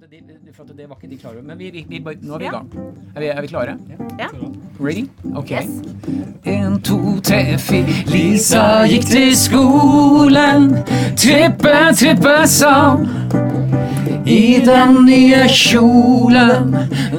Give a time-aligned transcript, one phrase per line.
[0.00, 1.42] det, det, for at det var ikke de klare over.
[1.42, 2.68] Men vi, vi, vi, nå er vi i gang.
[3.16, 3.74] Er vi, er vi klare?
[4.18, 4.28] Ja.
[4.78, 5.08] Ready?
[5.34, 5.50] Ok.
[6.46, 7.96] En, to, tre, fire.
[8.06, 10.70] Lisa gikk til skolen.
[11.18, 13.08] Trippe, trippe sang.
[14.28, 16.76] I den nye kjolen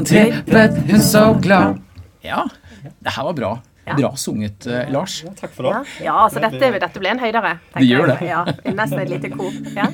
[0.07, 1.81] trippet hun så glad.
[2.23, 2.45] Ja,
[2.85, 3.51] det her var bra.
[3.89, 3.95] Ja.
[3.97, 5.23] Bra sunget, eh, Lars.
[5.25, 5.71] Ja, takk for det.
[5.99, 7.55] Ja, ja altså dette, dette ble en høydere.
[7.75, 8.17] Det gjør det.
[8.27, 8.43] Ja,
[8.77, 9.51] nesten et lite kor.
[9.75, 9.87] Ja.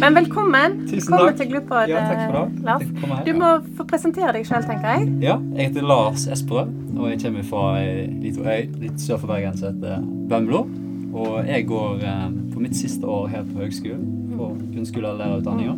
[0.00, 0.76] Men velkommen.
[0.86, 1.40] Tusen Velkommen takk.
[1.40, 2.44] til Gluppod, Ja, takk for det.
[2.46, 2.82] eh, Lars.
[2.82, 3.38] Her, Du ja.
[3.42, 3.50] må
[3.80, 5.08] få presentere deg sjøl, tenker jeg.
[5.26, 9.26] Ja, jeg heter Lars Esperød, og jeg kommer fra ei lita øy litt sør for
[9.34, 10.62] Bergen som heter Bømlo.
[11.10, 15.74] Og jeg går eh, på mitt siste år her på høgskolen, på grunnskole- og lærerutdanninga,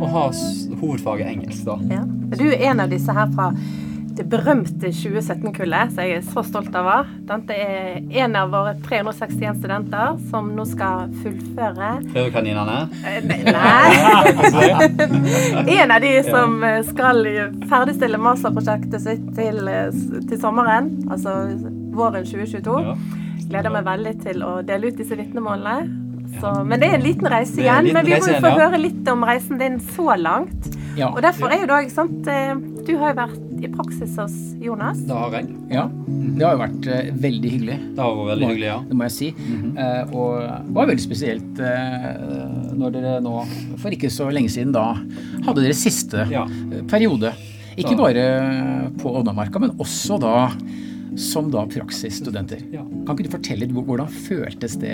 [0.00, 0.30] og har
[0.80, 1.74] hovedfaget engelsk, da.
[1.90, 2.04] Ja.
[2.38, 3.50] Du er en av disse her fra
[4.18, 7.06] det berømte 2017-kullet, som jeg er så stolt av.
[7.28, 12.78] Dante er en av våre 361 studenter som nå skal fullføre Prøvekaninene.
[13.06, 13.90] Eh, Nei.
[15.78, 17.22] En av de som eh, skal
[17.70, 19.94] ferdigstille masterprosjektet sitt til, eh,
[20.28, 21.38] til sommeren, altså
[21.94, 22.78] våren 2022.
[22.88, 22.98] Ja.
[23.48, 25.94] Gleder meg veldig til å dele ut disse vitnemålene.
[26.38, 27.94] Så, men det er en liten reise Det en igjen.
[27.96, 30.72] Men vi må jo få høre litt om reisen din så langt.
[30.98, 31.12] Ja.
[31.14, 34.98] Og derfor er jo da, ikke sant Du har jo vært i praksis hos Jonas.
[35.08, 35.48] Det har jeg.
[35.72, 35.84] ja.
[36.38, 37.78] Det har jo vært uh, veldig hyggelig.
[37.96, 38.78] Det har vært veldig hyggelig, ja.
[38.88, 39.28] Det må jeg si.
[39.78, 43.34] Eh, og det var veldig spesielt uh, når dere nå,
[43.82, 44.92] for ikke så lenge siden, da
[45.46, 46.44] hadde dere siste Ja.
[46.90, 47.32] periode.
[47.78, 48.26] Ikke Da- bare
[48.98, 50.50] på Odnamarka, men også da
[51.18, 52.60] som da praksisstudenter.
[52.70, 52.82] Ja.
[53.06, 54.92] Kan ikke du fortelle litt hvordan føltes det?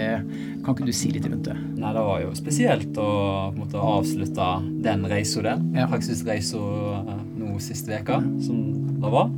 [0.65, 1.57] Kan ikke du si litt rundt det?
[1.77, 3.09] Nei, det var jo spesielt å
[3.53, 4.47] på en måte, avslutte
[4.87, 5.87] den reisa den Ja.
[5.91, 6.57] Praksisreisa
[7.55, 8.63] nå sist uke, som
[9.01, 9.31] det var.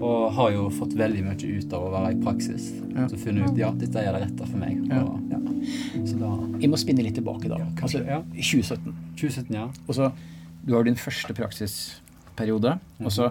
[0.00, 2.70] Og har jo fått veldig mye ut av å være i praksis.
[2.94, 3.06] Ja.
[3.10, 4.78] Så funnet ut ja, dette er det rette for meg.
[4.88, 5.02] Ja.
[5.04, 5.40] Og, ja.
[6.08, 7.58] Så da Vi må spinne litt tilbake da.
[7.76, 8.20] kanskje, Altså, ja.
[8.32, 8.94] 2017.
[9.20, 9.66] 2017, ja.
[9.86, 10.12] Og så,
[10.64, 12.78] Du har din første praksisperiode.
[13.00, 13.30] Og så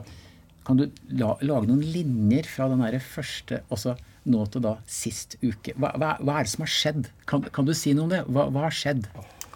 [0.65, 3.95] kan du la, lage noen linjer fra den der første også
[4.29, 5.73] nå til da sist uke.
[5.77, 7.09] Hva, hva, hva er det som har skjedd?
[7.29, 8.23] Kan, kan du si noe om det?
[8.29, 9.07] Hva, hva har skjedd?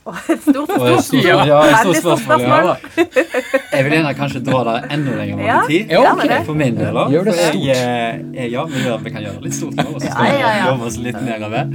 [0.03, 1.35] Og et stort, stort, stort, Ja.
[1.47, 2.41] ja, et stort spørsmål.
[2.43, 3.03] Ja, da.
[3.71, 5.59] Jeg vil gjerne kanskje dra det enda lenger bak Ja.
[5.69, 5.93] tid.
[5.95, 6.33] Ja, ok.
[6.49, 7.05] For min del, da.
[7.13, 7.59] Gjør det stort.
[7.63, 10.25] Jeg, eh, ja, vi, gjør, vi kan gjøre det litt stort nå, og så skal
[10.27, 11.71] Ja, ja, vi jobbe oss litt nedover.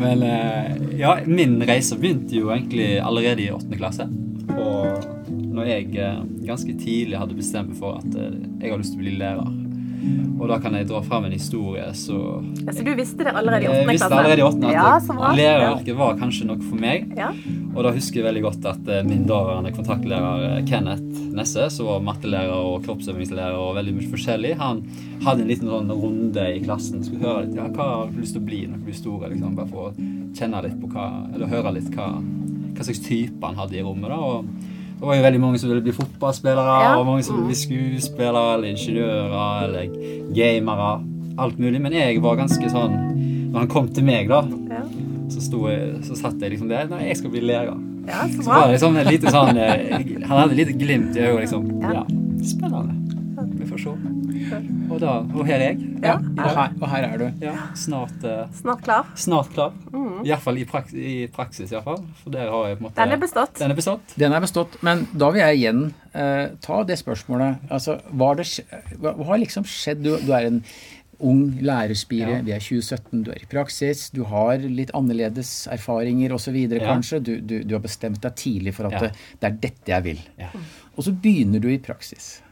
[0.00, 0.72] Men eh,
[1.02, 4.08] ja, min reise begynte jo egentlig allerede i åttende klasse.
[4.56, 8.96] Og når jeg eh, ganske tidlig hadde bestemt meg for at eh, jeg har lyst
[8.96, 9.52] til å bli lærer.
[10.36, 12.16] Og da kan jeg dra fram en historie så
[12.66, 13.92] Altså, du visste det allerede i Jeg åttende klasse?
[13.96, 17.06] visste allerede i åttende at ja, læreryrket var kanskje noe for meg.
[17.16, 17.30] Ja.
[17.74, 21.88] Og da husker jeg veldig godt at eh, min daværende kontaktlærer eh, Kenneth Nesse, som
[21.90, 24.84] var mattelærer og kroppsøvingslærer og veldig mye forskjellig, han
[25.24, 27.02] hadde en liten sånn runde i klassen.
[27.04, 29.32] Skulle høre litt ja, hva har du lyst til å bli når du blir store,
[29.32, 29.56] liksom.
[29.58, 32.08] Bare for å kjenne litt på hva Eller høre litt hva,
[32.76, 34.10] hva slags type han hadde i rommet.
[34.12, 36.94] da, og det var jo veldig mange som ville bli fotballspillere, Ja.
[36.98, 39.84] og mange som ville bli skuespillere eller ingeniører eller
[40.34, 41.04] gamere.
[41.38, 41.80] Alt mulig.
[41.82, 42.94] Men jeg var ganske sånn
[43.52, 44.40] Når han kom til meg, da,
[44.72, 44.82] Ja.
[45.28, 46.88] så, jeg, så satt jeg liksom der.
[46.88, 47.76] Nei, jeg skal bli lærer.
[48.08, 51.16] ja, så Så var det liksom et lite sånn eh, Han hadde et lite glimt
[51.16, 51.40] i øyet.
[51.40, 51.80] Liksom.
[51.82, 51.92] Ja.
[51.92, 52.04] Ja,
[52.42, 52.94] spennende.
[53.76, 53.82] Får
[54.50, 54.58] se.
[54.90, 55.90] Og, da, og her er jeg.
[56.04, 57.26] Ja, og her, og her er du.
[57.44, 59.06] Ja, snart, uh, Snart klar.
[59.18, 59.72] snart klar.
[59.92, 60.24] Mm.
[60.24, 62.02] Iallfall i, prak i praksis, iallfall.
[62.22, 63.54] For der har jeg på en måte Den er bestått.
[63.60, 64.16] Den er bestått.
[64.22, 64.76] Den er bestått.
[64.86, 65.82] Men da vil jeg igjen
[66.14, 67.64] uh, ta det spørsmålet.
[67.70, 68.46] Altså, hva, har det,
[69.00, 70.04] hva, hva har liksom skjedd?
[70.06, 70.62] Du, du er en
[71.24, 72.40] ung lærerspire, Ja.
[72.44, 76.58] vi er 2017, du er i praksis, du har litt annerledes erfaringer osv.
[76.68, 76.82] Ja.
[76.84, 77.22] kanskje.
[77.24, 79.00] Du, du, du har bestemt deg tidlig for at Ja.
[79.06, 80.20] det, det er dette jeg vil.
[80.38, 80.50] Ja.
[80.96, 82.42] Og så begynner du i praksis.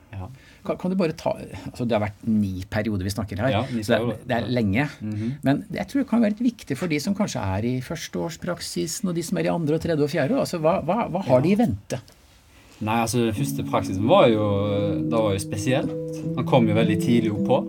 [0.65, 0.71] Ja.
[0.71, 1.35] Kan, kan du bare ta,
[1.71, 4.89] altså Det har vært ni perioder vi snakker her, Ja, så det, det er lenge.
[5.05, 5.35] Mhm.
[5.45, 9.09] Men jeg tror det kan være litt viktig for de som kanskje er i førsteårspraksisen,
[9.09, 10.39] og de som er i andre og tredje og fjerde.
[10.41, 12.01] altså Hva, hva, hva har de i vente?
[12.85, 14.45] Nei, altså første praksisen var jo,
[15.09, 15.93] da var jo spesielt.
[16.37, 17.61] Han kom jo veldig tidlig opp på.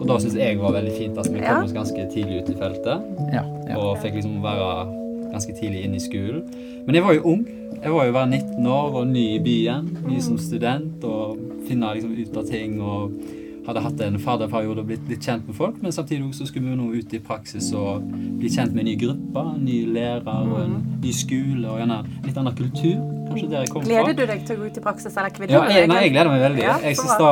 [0.00, 1.54] Og da syns jeg var veldig fint at vi Ja.
[1.54, 3.06] kom oss ganske tidlig ut i feltet.
[3.32, 3.76] Ja, ja.
[3.78, 6.44] Og fikk liksom være ganske tidlig inn i skolen.
[6.86, 7.42] Men jeg var jo ung.
[7.80, 9.86] Jeg var jo bare 19 år og ny i byen.
[10.04, 11.38] Ny som student og
[11.68, 12.80] finne liksom ut av ting.
[12.80, 13.20] og
[13.66, 16.76] hadde hatt en fadderperiode og blitt litt kjent med folk, men samtidig også skulle vi
[16.78, 18.06] nå ut i praksis og
[18.40, 21.94] bli kjent med en ny gruppe, en ny lærer og en ny skole og en
[22.24, 22.98] litt annen kultur.
[23.30, 23.84] Kanskje der jeg fra.
[23.86, 26.14] Gleder du deg til å gå ut i praksis, eller kvitter Ja, jeg, nei, jeg
[26.16, 26.64] gleder meg veldig.
[26.64, 27.30] Ja, jeg så synes bra.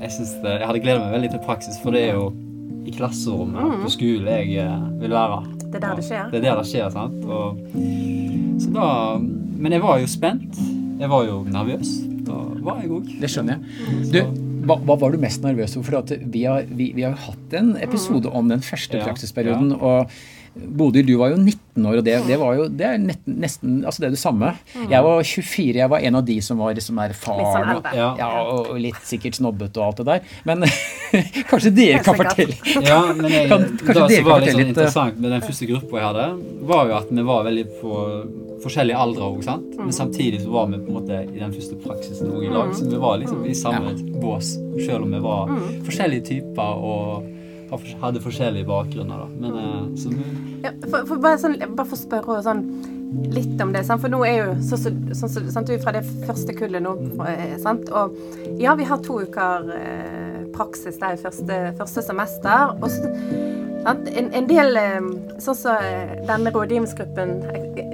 [0.00, 2.30] jeg, synes det, jeg hadde gledet meg veldig til praksis, for det er jo
[2.84, 5.42] i klasserommet på skolen jeg eh, vil være.
[5.64, 6.26] Det er der det skjer.
[6.32, 7.20] Det er der det skjer, sant.
[7.26, 7.60] Og,
[8.62, 8.88] så da,
[9.54, 10.58] men jeg var jo spent.
[11.00, 11.90] Jeg var jo nervøs.
[12.24, 13.08] Da var jeg òg.
[13.20, 14.12] Det skjønner jeg.
[14.14, 15.86] Du, hva, hva var du mest nervøs for?
[15.86, 19.74] For vi, har, vi, vi har hatt en episode om den første praksisperioden.
[19.76, 20.10] Og
[20.54, 24.00] Bodil, du var jo 19 år, og det, det var jo det er nesten, altså
[24.04, 24.52] det er det samme.
[24.90, 27.72] Jeg var 24, jeg var en av de som var liksom sånn erfaren.
[27.76, 28.28] og- Ja.
[28.44, 30.20] og og litt sikkert snobbete og alt det der.
[30.44, 30.62] Men
[31.50, 32.54] kanskje dere kan fortelle
[32.86, 35.30] Ja, men jeg, Kan- kanskje det dere som kan var litt sånn eh, interessant med
[35.34, 36.28] den første gruppa jeg hadde,
[36.70, 37.98] var jo at vi var veldig på
[38.64, 39.66] forskjellige aldre òg, sant.
[39.74, 39.82] Mm.
[39.84, 42.70] Men samtidig så var vi på en måte i den første praksisen òg i lag,
[42.72, 43.92] så vi var liksom i samme
[44.22, 44.54] bås,
[44.86, 45.82] selv om vi var Mm.
[45.84, 47.26] forskjellige typer og
[48.02, 49.28] hadde forskjellige bakgrunner, da.
[49.40, 50.12] Men eh, så
[50.64, 52.62] Ja, for, for bare, sånn, bare for å spørre sånn,
[53.34, 53.84] litt om det.
[53.86, 54.02] Sant?
[54.02, 56.94] For nå er jo så, så, så, sant, du er fra det første kullet nå.
[57.28, 57.90] eh, Sant?
[57.92, 58.16] Og
[58.60, 62.74] ja, vi har to uker eh, praksis der i første, første semester.
[62.80, 63.12] Og så.
[63.84, 64.78] En, en del
[65.44, 65.82] Sånn som
[66.24, 67.34] denne rådgivningsgruppen,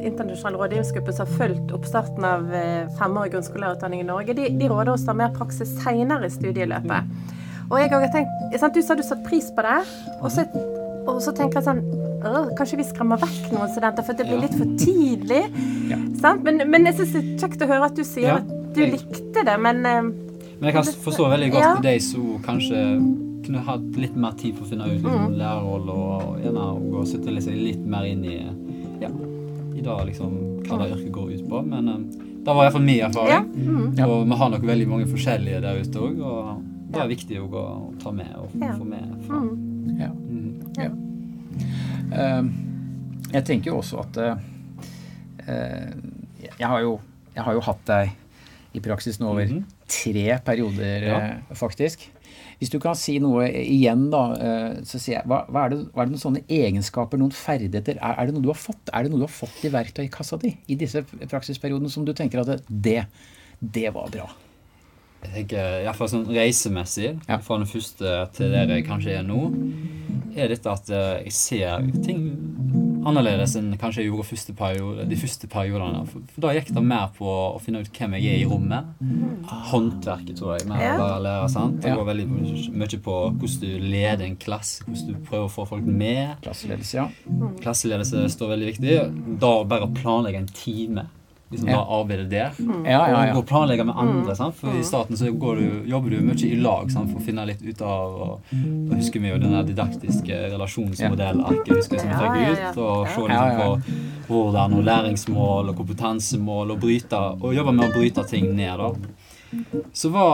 [0.07, 2.45] internasjonale rådgivningsgruppen som har fulgt oppstarten av
[3.01, 7.11] femårig grunnskolelærerutdanning i Norge, de, de råder oss til mer praksis seinere i studieløpet.
[7.71, 8.75] Og jeg har tenkt, sant?
[8.75, 9.77] Du sa du satte pris på det,
[10.21, 10.43] og så,
[11.07, 11.83] og så tenker jeg sånn
[12.27, 14.43] øh, Kanskje vi skremmer vekk noen studenter, for det blir Ja.
[14.47, 15.43] litt for tidlig.
[16.21, 16.43] Sant?
[16.47, 18.83] Men, men jeg syns det er kjekt å høre at du sier Ja, at du
[18.87, 20.03] likte det, men eh,
[20.61, 21.75] Men jeg kan forstå veldig godt Ja.
[21.87, 22.81] de som kanskje
[23.47, 25.07] kunne hatt litt mer tid for å finne ut Mm.
[25.07, 26.67] liksom, lærerrolle og gjerne
[26.99, 28.37] og sette seg litt mer inn i
[29.01, 29.09] ja,
[29.75, 30.35] i dag liksom,
[30.67, 31.63] hva det yrket går ut på.
[31.65, 32.03] Men um,
[32.45, 33.33] det var iallfall min erfaring.
[33.33, 33.41] Ja.
[33.41, 33.87] Mm.
[34.05, 37.65] Og vi har nok veldig mange forskjellige der ute òg, og det er viktig å
[38.03, 39.11] ta med og få med.
[39.27, 39.41] Fra.
[39.41, 39.99] mm.
[40.01, 40.09] Ja.
[40.11, 40.73] Mm.
[40.79, 40.91] Ja.
[42.13, 42.43] Eh,
[43.33, 44.37] jeg tenker jo også at eh,
[45.47, 45.93] eh,
[46.59, 46.97] jeg, har jo,
[47.35, 48.17] jeg har jo hatt deg
[48.75, 49.65] i praksis nå over Mhm.
[49.91, 51.19] tre perioder, Ja.
[51.19, 52.09] eh, faktisk.
[52.61, 55.79] Hvis du kan si noe igjen, da, eh, så sier jeg hva, hva, er det,
[55.95, 58.91] hva er det noen sånne egenskaper, noen ferdigheter Er, er, det noe du har fått,
[58.93, 62.41] er det noe du har fått i verktøykassa di i disse praksisperiodene som du tenker
[62.45, 63.07] at det,
[63.61, 64.29] det var bra?
[65.23, 67.39] Jeg tenker iallfall sånn reisemessig, Ja.
[67.39, 69.43] fra den første til der jeg kanskje er nå,
[70.37, 72.23] er dette at eh, jeg ser ting
[73.05, 76.03] annerledes enn kanskje jeg gjorde første periode, de første periodene.
[76.07, 78.85] For, for da gikk det mer på å finne ut hvem jeg er i rommet.
[79.71, 80.69] Håndverket, tror jeg.
[80.69, 80.97] Mer Ja.
[80.99, 81.81] å lære, sant?
[81.81, 82.27] Det går veldig
[82.77, 86.37] mye på hvordan du leder en klasse, hvordan du prøver å få folk med.
[86.43, 87.09] Klasseledelse, ja.
[87.61, 89.39] Klasseledelse står veldig viktig.
[89.41, 91.07] Da bare å planlegge en time.
[91.51, 91.77] Liksom Ja.
[91.77, 92.53] da arbeidet der.
[92.85, 93.37] Ja, ja, ja.
[93.37, 94.37] Og planlegge med andre.
[94.37, 94.55] Sant?
[94.55, 97.11] For i starten så går du, jobber du mye i lag sant?
[97.11, 101.97] for å finne litt ut av og Da husker vi jo den didaktiske relasjonsmodellarket husker
[101.97, 102.79] jeg som vi Ja, fikk ja, ut.
[102.79, 103.77] Og se liksom ja, ja.
[104.29, 108.79] på hvordan og læringsmål og kompetansemål og bryte Og jobbe med å bryte ting ned,
[108.79, 108.93] da.
[109.93, 110.25] Så hva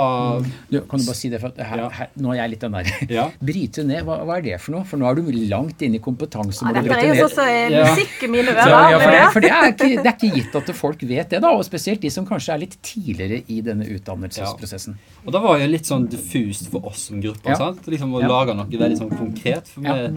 [0.70, 1.88] Du, kan du bare si det, for at her, Ja.
[1.88, 3.24] her, nå er jeg litt den der Ja.
[3.48, 4.84] Bryte ned, hva, hva er det for noe?
[4.84, 6.60] For nå er du langt inne i kompetanse.
[6.66, 8.68] ja, dette er jo sånn som eh, musikk i mine ører.
[8.68, 11.30] Ja, ja, for, det, for det, er ikke, det er ikke gitt at folk vet
[11.32, 14.98] det, da, og spesielt de som kanskje er litt tidligere i denne utdannelsesprosessen.
[15.24, 17.48] Og da var det litt sånn diffust for oss som gruppe.
[17.48, 17.56] Ja.
[17.56, 17.86] sant?
[17.86, 18.28] Liksom Å Ja.
[18.28, 19.66] lage noe veldig sånn konkret.
[19.72, 20.10] For Ja.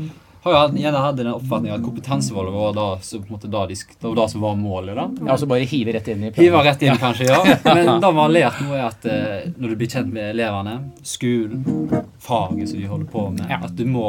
[0.43, 4.03] Har jo hatt- gjerne hatt den oppfatningen at kompetansemålet var da, så, da de, det
[4.07, 4.95] var det som var målet.
[4.95, 5.07] da.
[5.25, 7.39] Ja, altså bare hive rett inn i Hive rett inn, kanskje, ja.
[7.75, 10.77] Men det vi har lært nå, er at eh, når du blir kjent med elevene,
[11.03, 11.65] skolen,
[12.23, 13.59] faget som de holder på med, Ja.
[13.65, 14.05] at du må,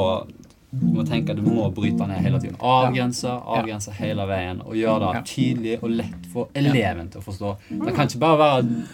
[0.70, 2.54] du må tenke at du må bryte ned hele tiden.
[2.62, 7.50] Avgrense, avgrense hele veien, og gjøre det tydelig og lett for eleven til å forstå.
[7.70, 8.84] Det kan ikke bare være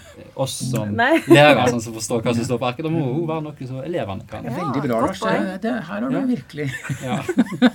[0.40, 1.18] oss som Nei.
[1.36, 2.88] lærere som forstår hva som står på arket.
[2.88, 4.48] Det må jo være noe som elevene kan.
[4.48, 5.20] Ja, Veldig bra, Lars.
[5.20, 6.24] Det, det, her har du Ja.
[6.32, 6.70] virkelig
[7.04, 7.18] Ja.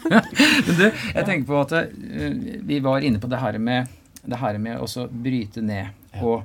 [0.66, 4.38] Men du, jeg tenker på at eh, vi var inne på det her med det
[4.38, 6.40] her med å bryte ned på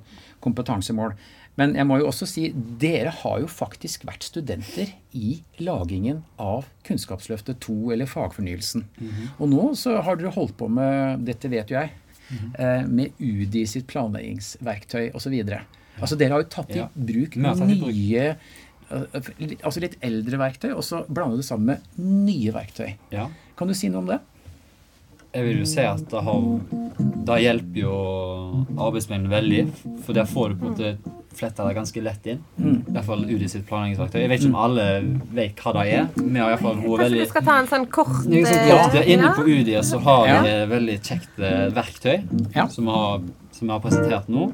[0.45, 1.17] kompetansemål.
[1.57, 2.51] Men jeg må jo også si,
[2.81, 8.85] dere har jo faktisk vært studenter i lagingen av Kunnskapsløftet 2 eller fagfornyelsen.
[9.41, 11.95] Og nå så har dere holdt på med, dette vet jo jeg,
[12.59, 15.33] eh, med UDI sitt planleggingsverktøy osv.
[15.97, 16.89] Altså dere har jo tatt i Ja.
[16.95, 18.27] bruk nye
[18.91, 21.81] eh, Altså litt eldre verktøy, og så blande det sammen med
[22.29, 22.97] nye verktøy.
[23.11, 23.29] ja.
[23.57, 24.21] Kan du si noe om det?
[25.33, 26.43] Jeg vil jo si at det, har,
[27.25, 27.95] det hjelper jo
[28.77, 29.63] arbeidsmengden veldig.
[30.05, 30.93] For der får du på en måte
[31.39, 32.41] fletta det ganske lett inn.
[32.59, 34.21] I hvert fall UDI sitt planleggingsverktøy.
[34.23, 34.87] Jeg vet ikke om alle
[35.37, 36.07] vet hva det er.
[36.17, 39.03] Vi har iallfall vært Kanskje veldig vi skal ta en sånn kort Liksom eh, ja,
[39.15, 42.15] Inne på UDI så har vi et veldig kjekt eh, verktøy
[42.57, 42.67] Ja.
[42.73, 43.21] som, vi har,
[43.57, 44.51] som vi har presentert nå.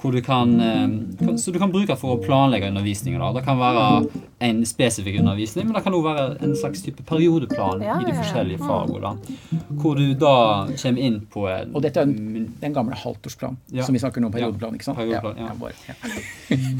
[0.00, 3.20] Hvor du kan, eh, så du kan bruke for å planlegge undervisningen.
[3.20, 3.32] Da.
[3.40, 4.06] Det kan være
[4.46, 8.10] en spesifikk undervisning, men det kan også være en slags type periodeplan Ja, i de
[8.10, 8.22] ja, ja.
[8.22, 9.00] forskjellige fagene.
[9.00, 9.60] da.
[9.80, 10.34] Hvor du da
[10.76, 13.82] kommer inn på en Og dette er den, den gamle halvtårsplan Ja.
[13.82, 14.98] som vi snakker nå om, periodeplan, ikke sant?
[14.98, 15.52] periodeplan, ja.
[15.60, 15.94] bare, ja.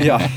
[0.04, 0.18] Ja.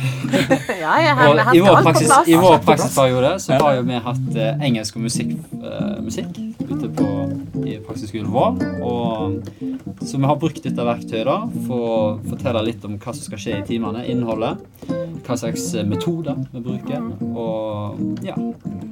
[0.79, 2.12] Ja, ja, her, Og i vår, praksis.
[2.27, 6.38] I vår praksisperiode så har jo vi hatt eh, engelsk og musikk, eh, musikk
[6.69, 7.07] ute på,
[7.65, 8.59] i praksisskolen vår.
[8.86, 9.50] Og,
[10.05, 11.18] så vi har brukt dette verktøyet
[11.67, 11.97] for å
[12.29, 14.61] fortelle litt om hva som skal skje i timene, innholdet.
[15.25, 17.05] Hva slags metoder vi bruker.
[17.29, 18.35] Og ja,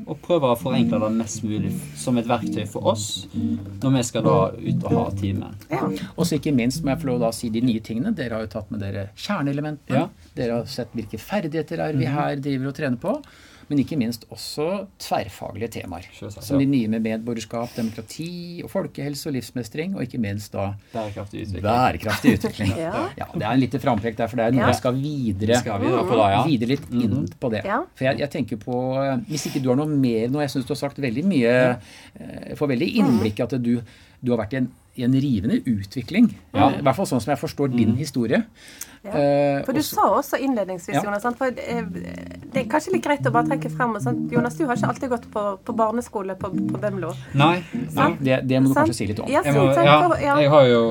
[0.08, 4.26] og prøve å forenkle det mest mulig som et verktøy for oss når vi skal
[4.28, 5.52] da ut og ha time.
[5.72, 5.84] Ja.
[6.16, 8.14] Og så ikke minst må jeg få lov å si de nye tingene.
[8.16, 10.08] Dere har jo tatt med dere kjerneelementene.
[10.08, 10.27] Ja.
[10.38, 13.18] Dere har sett hvilke ferdigheter er vi her driver og trener på.
[13.68, 16.06] Men ikke minst også tverrfaglige temaer.
[16.16, 16.64] Selvsagt, Som ja.
[16.64, 19.98] de nye med medborgerskap, demokrati og folkehelse og livsmestring.
[19.98, 21.66] Og ikke minst da Bærekraftig utvikling.
[21.66, 22.72] bærekraftig utvikling.
[22.86, 22.94] Ja.
[23.20, 24.68] Ja, Det er en liten frampek der, for det er noe Ja.
[24.72, 26.42] jeg skal videre Vi skal videre på da, ja.
[26.48, 27.66] videre litt inn på det.
[27.68, 27.82] Ja.
[28.00, 30.66] For jeg, jeg tenker på eh, Hvis ikke du har noe mer nå Jeg syns
[30.66, 33.74] du har sagt veldig mye eh, Jeg får veldig innblikk i at du,
[34.24, 36.32] du har vært i en, i en rivende utvikling.
[36.54, 36.70] Ja.
[36.72, 38.44] Eh, I hvert fall sånn som jeg forstår din historie.
[39.06, 39.12] Ja.
[39.14, 41.04] Eh, For du også- sa også innledningsvis, Ja.
[41.04, 41.38] Jonas, sant?
[41.38, 41.54] for eh,
[42.52, 44.88] det er kanskje litt greit å bare trekke frem og sånn, Jonas, du har ikke
[44.90, 47.14] alltid gått på, på barneskole på, på Bømlo.
[47.34, 47.64] Nei.
[47.96, 48.18] nei.
[48.20, 48.88] det, det må du Sant?
[48.90, 49.30] kanskje si litt om.
[49.30, 49.72] Ja, Jeg, må,
[50.20, 50.82] jeg har jo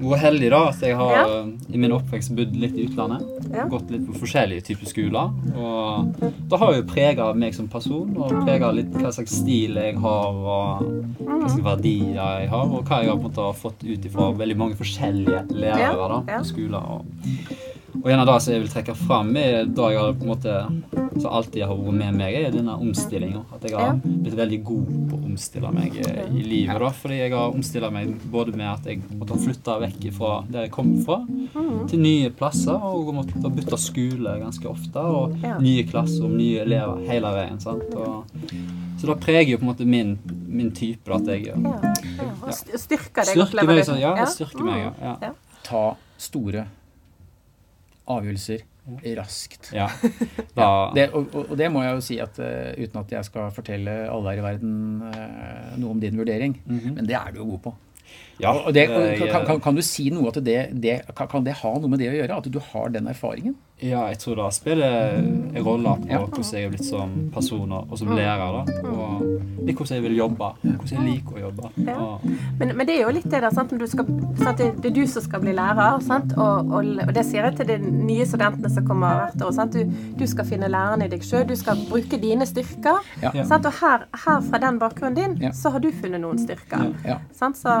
[0.00, 1.44] vært heldig da at jeg har Ja.
[1.68, 3.22] i min oppvekst bodd litt i utlandet.
[3.54, 3.66] Ja.
[3.66, 5.30] Gått litt på forskjellige typer skoler.
[5.56, 6.14] Og
[6.48, 10.26] det har jo prega meg som person, og prega litt hva slags stil jeg har,
[10.26, 10.82] og
[11.20, 14.30] hva slags verdier jeg har, og hva jeg har på en måte fått ut ifra
[14.38, 16.94] veldig mange forskjellige lærere da, på skoler.
[16.94, 17.04] Og,
[18.00, 20.30] og en av de som jeg vil trekke fram, er da jeg har på en
[20.30, 20.52] måte
[21.20, 23.42] som alltid har vært med meg, er denne omstillinga.
[23.56, 26.78] At jeg har blitt veldig god på å omstille meg i livet.
[26.80, 30.68] da, Fordi jeg har omstilla meg både med at jeg måtte flytte vekk fra der
[30.68, 31.18] jeg kom fra,
[31.50, 31.88] Mm.
[31.90, 35.02] til nye plasser, og måtte bytte skole ganske ofte.
[35.02, 37.58] Og nye klasser og nye elever hele veien.
[37.60, 37.82] sant?
[37.98, 38.24] Og,
[39.00, 40.14] så det preger jo på en måte min,
[40.50, 41.10] min type.
[41.14, 42.52] At jeg Ja, ja.
[42.52, 43.84] Styrker deg, styrker opplever meg.
[43.84, 43.88] du?
[43.90, 44.82] Så, ja, det styrker meg.
[44.82, 44.92] Ja.
[45.06, 45.14] ja.
[45.28, 45.32] Ja.
[45.66, 45.84] Ta
[46.20, 46.66] store
[48.10, 48.64] avgjørelser
[49.16, 49.70] raskt.
[49.76, 49.86] ja.
[50.56, 50.66] Da,
[50.96, 53.92] Det, og, og det må jeg jo si at uh, uten at jeg skal fortelle
[54.10, 54.72] alle her i verden
[55.04, 56.94] uh, noe om din vurdering, Mhm.
[56.98, 57.74] men det er du jo god på.
[58.40, 61.44] ja, og det, og, kan, kan, kan du si noe at det, det kan, kan
[61.46, 62.38] det ha noe med det å gjøre?
[62.42, 63.54] At du har den erfaringen?
[63.82, 66.18] Ja, jeg tror det spiller en rolle på Ja.
[66.18, 68.64] hvordan jeg er blitt som person og som lærer.
[68.66, 68.90] da.
[68.90, 69.22] Og
[69.66, 70.48] litt hvordan jeg vil jobbe.
[70.62, 71.70] Hvordan jeg liker å jobbe.
[71.86, 72.18] Ja.
[72.58, 73.70] Men, men det er jo litt det der, sant?
[73.78, 74.04] Du skal,
[74.42, 74.58] sant?
[74.58, 76.34] Det, det er du som skal bli lærer, sant?
[76.36, 79.52] Og, og, og det sier jeg til de nye studentene som kommer hvert år.
[79.56, 79.72] Sant?
[79.72, 79.84] Du,
[80.20, 83.00] du skal finne læreren i deg sjøl, du skal bruke dine styrker.
[83.22, 83.32] Ja.
[83.48, 83.64] Sant?
[83.66, 85.52] Og her, her fra den bakgrunnen din, Ja.
[85.56, 86.92] så har du funnet noen styrker.
[87.06, 87.16] Ja.
[87.32, 87.56] Sant?
[87.56, 87.78] Så,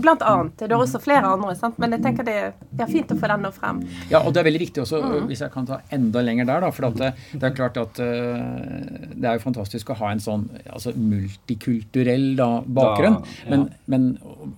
[0.00, 0.56] blant annet.
[0.58, 1.78] Det er også flere andre, sant?
[1.78, 2.38] men jeg tenker det,
[2.72, 3.82] det er fint å få den nå frem.
[4.10, 5.26] Ja, og det er veldig viktig også, Mm.
[5.26, 6.70] hvis jeg kan ta enda lenger der, da.
[6.74, 10.48] For det, det er klart at eh, det er jo fantastisk å ha en sånn
[10.64, 13.20] altså multikulturell da, bakgrunn.
[13.22, 13.52] Da, ja.
[13.52, 14.08] men, men,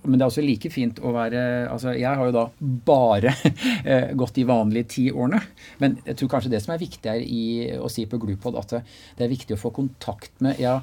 [0.03, 2.45] men det er også like fint å være Altså, jeg har jo da
[2.87, 3.33] bare
[3.89, 5.41] eh, gått de vanlige ti årene.
[5.81, 7.45] Men jeg tror kanskje det som er viktig her i
[7.79, 10.79] å si på Glupod, at det, er viktig å få kontakt med ja,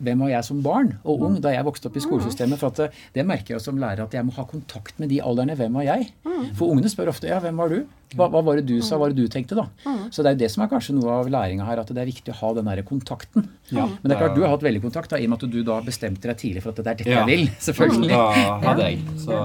[0.00, 2.60] hvem var jeg som barn og ung da jeg vokste opp i skolesystemet?
[2.60, 5.20] For at det, det merker jeg som lærer at jeg må ha kontakt med de
[5.24, 5.56] aldrene.
[5.58, 6.10] Hvem var jeg?
[6.56, 7.82] For ungene spør ofte ja, hvem var du?
[8.16, 8.96] Hva, hva var det du sa?
[8.96, 9.54] Hva var det du tenkte?
[9.54, 9.64] da?
[10.10, 12.08] Så det er jo det som er kanskje noe av læringa her, at det er
[12.08, 13.44] viktig å ha den der kontakten.
[13.70, 15.52] Ja, Men det er klart, du har hatt veldig kontakt, da, i og med at
[15.52, 17.20] du da bestemte deg tidlig for at det er dette Ja.
[17.22, 17.44] jeg vil.
[17.68, 18.08] Selvfølgelig.
[18.10, 18.98] Da hadde jeg.
[19.22, 19.38] Så,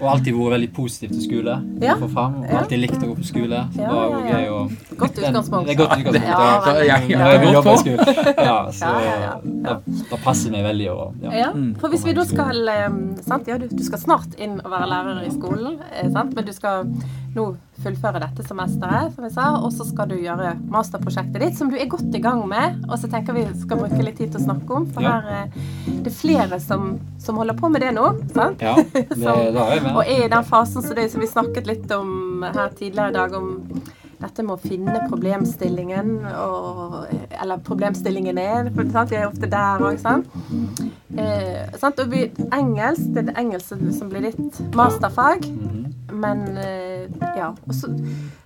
[0.00, 1.58] og alltid vært veldig positiv til skole.
[1.84, 1.98] Ja.
[2.00, 3.60] Fram, og alltid likt å gå på skole.
[3.76, 4.62] Så Ja, ja, jo ja.
[4.62, 5.68] å Godt utgangspunkt.
[5.68, 6.98] Det er godt utgangspunkt, Ja, ja.
[7.12, 7.76] Ja, ja, på.
[7.84, 8.24] skole.
[8.38, 9.36] Ja, så Ja, ja, ja.
[9.68, 11.30] da det passer meg veldig å ja.
[11.44, 12.88] Ja, for hvis vi da skal eh,
[13.26, 13.48] sant?
[13.50, 16.32] Ja, du, du skal snart inn og være lærer i skolen, eh, sant?
[16.34, 16.88] men du skal
[17.36, 17.50] nå
[17.82, 21.76] fullføre dette semesteret, som jeg sa, og så skal du gjøre masterprosjektet ditt, som du
[21.78, 22.80] er godt i gang med.
[22.88, 25.20] Og så tenker vi skal bruke litt tid til å snakke om, for Ja.
[25.20, 25.60] her eh,
[26.02, 28.08] det er flere som, som holder på med det nå.
[28.34, 28.60] sant?
[28.62, 29.92] Ja, det, Som- er jeg med.
[29.96, 33.18] Og er i den fasen som, det, som vi snakket litt om her tidligere i
[33.20, 33.82] dag, om
[34.18, 37.06] dette med å finne problemstillingen, og,
[37.38, 37.60] eller
[38.42, 39.10] er, For, sant?
[39.12, 40.26] Vi er ofte der òg, sant.
[41.14, 42.00] Eh, sant?
[42.02, 45.46] Og vi, engelsk, det er det engelsk som- som blir ditt masterfag.
[46.18, 47.06] Men eh,
[47.38, 47.52] ja.
[47.68, 47.88] Og så,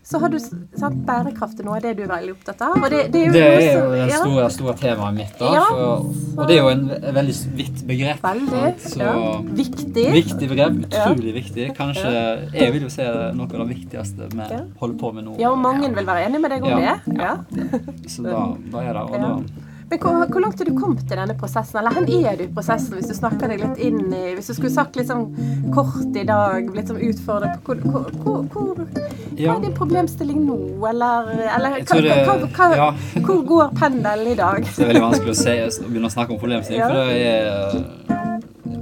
[0.05, 2.75] så har du sant, bærekraft er noe av det du er veldig opptatt av.
[2.93, 4.19] Det, det er jo Det er som- det ja.
[4.21, 5.39] store, store temaet mitt.
[5.41, 5.53] da.
[5.57, 6.13] Ja, for,
[6.43, 6.85] og det er jo en
[7.19, 8.23] veldig vidt begrep.
[8.27, 8.75] Veldig.
[8.85, 9.15] Så ja.
[9.63, 10.07] Viktig.
[10.19, 10.79] Viktig begrep.
[10.91, 11.69] Utrolig viktig.
[11.79, 12.13] Kanskje
[12.53, 14.49] Jeg vil jo se noe av det viktigste vi
[14.83, 15.37] holder på med nå.
[15.41, 16.97] Ja, og mange vil være enig med deg om Ja.
[17.07, 17.19] det.
[17.19, 17.35] Ja.
[18.09, 19.33] Så da, da er det og da,
[19.93, 21.77] Men hvor, hvor langt er du kommet i denne prosessen?
[21.83, 24.55] Eller hvor er du i prosessen, hvis du snakker deg litt inn i Hvis du
[24.57, 25.27] skulle sagt litt sånn
[25.75, 28.81] kort i dag, blitt sånn utfordret på hvor, hvor, hvor,
[29.37, 30.57] Hva er din problemstilling nå,
[30.89, 32.89] eller, eller hva, det- hva, hva, ja.
[33.27, 34.65] hvor går pendelen i dag?
[34.65, 36.89] Det er veldig vanskelig å, se, å begynne å snakke om problemstilling, Ja.
[36.89, 38.23] for det er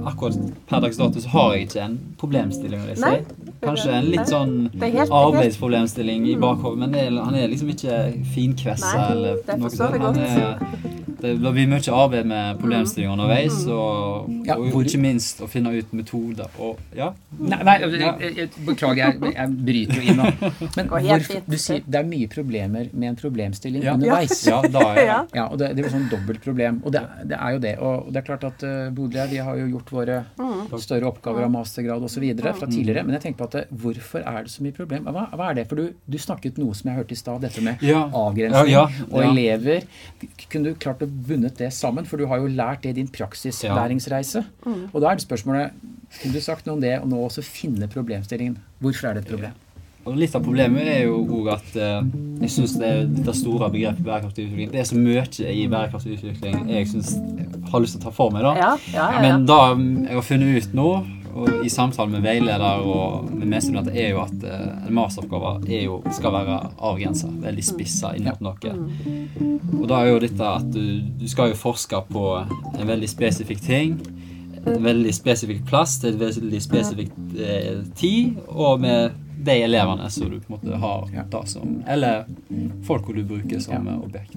[0.01, 0.33] Akkurat
[0.65, 3.49] per dags dato så har jeg ikke en problemstilling, vil jeg si.
[3.61, 7.99] Kanskje en litt sånn helt- arbeidsproblemstilling i bakhodet, men det han er liksom ikke
[8.33, 10.01] finkvessa eller noe sånt.
[10.01, 10.57] Han er,
[11.21, 15.71] det, det blir mye arbeid med problemstillinger underveis, og, Ja, og ikke minst å finne
[15.75, 16.49] ut metoder.
[16.61, 20.29] Og ja, Nei, nei jeg, jeg, jeg, beklager, jeg, jeg bryter jo inn nå.
[20.77, 23.93] Men Går hvorfor, du sier det er mye problemer med en problemstilling Ja.
[23.97, 24.41] underveis.
[24.47, 25.19] ja da er Ja.
[25.35, 26.81] Ja, og det, det er jo sånn dobbelt problem.
[26.85, 27.73] Og det, det er jo det.
[27.79, 30.17] Og det er klart at uh, Bodø, vi har jo gjort våre
[30.81, 32.25] større oppgaver av mastergrad osv.
[32.41, 33.03] fra tidligere.
[33.07, 35.07] Men jeg tenker på at uh, hvorfor er det så mye problem?
[35.09, 35.67] Hva, hva er det?
[35.71, 38.03] For du, du snakket noe som jeg hørte i stad, dette med Ja.
[38.09, 39.85] avgrensning Ja, ja, og elever.
[40.51, 42.05] Kunne du klart å bundet det sammen?
[42.07, 44.43] For du har jo lært det i din praksislæringsreise.
[44.91, 45.75] Og da er det spørsmålet
[46.11, 48.57] Kunne du sagt noe om det, og nå også finne problemstillingen?
[48.83, 49.53] Hvorfor er det et problem?
[50.01, 52.01] Og litt av problemet er jo òg at eh,
[52.41, 56.15] jeg syns det er dette store begrepet bærekraftig utvikling Det er så mye i bærekraftig
[56.17, 58.41] utvikling jeg synes jeg har lyst til å ta for meg.
[58.43, 58.53] da.
[58.57, 59.21] Ja, ja, ja, ja.
[59.21, 59.59] Men det
[60.09, 60.87] jeg har funnet ut nå,
[61.35, 65.85] og i samtale med veileder og med medstudenter, er jo at eh, en masteroppgave er
[65.85, 68.75] jo, skal være avgrensa, veldig spissa inn mot noe.
[69.79, 73.63] Og da er jo dette at du, du skal jo forske på en veldig spesifikk
[73.65, 73.97] ting.
[74.61, 80.29] En veldig spesifikk plass til en veldig spesifikk eh, tid, og med de elevene som
[80.29, 81.23] du på en måte har Ja.
[81.29, 82.25] da som Eller
[82.85, 83.95] folk du bruker som ja.
[83.97, 84.35] objekt.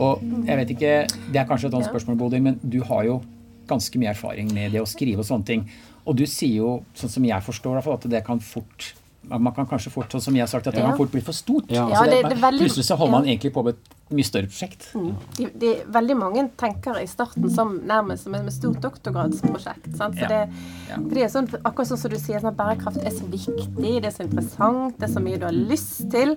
[0.00, 3.22] Og jeg vet ikke, Det er kanskje et annet spørsmål, Bodil, men du har jo
[3.68, 5.70] ganske mye erfaring med det å skrive og sånne ting.
[6.06, 8.92] Og du sier jo, sånn som jeg forstår, det, at det kan fort
[9.26, 10.90] man kan kanskje fort, sånn som jeg har sagt, at det Ja.
[10.90, 11.70] kan fort bli for stort.
[11.70, 11.86] Ja.
[11.88, 14.50] Altså det, det- det veldig- plutselig så holder man egentlig på med et mye større
[14.50, 14.88] prosjekt.
[15.36, 19.90] de, de, veldig mange tenker i starten som nærmest som et stort doktorgradsprosjekt.
[19.98, 20.16] Sant?
[20.18, 20.28] Så Ja.
[20.28, 20.48] det,
[20.88, 20.96] Ja.
[20.96, 24.24] det sånn, akkurat sånn som du sier, sånn bærekraft er så viktig, det er så
[24.24, 26.36] interessant, det er så mye du har lyst til.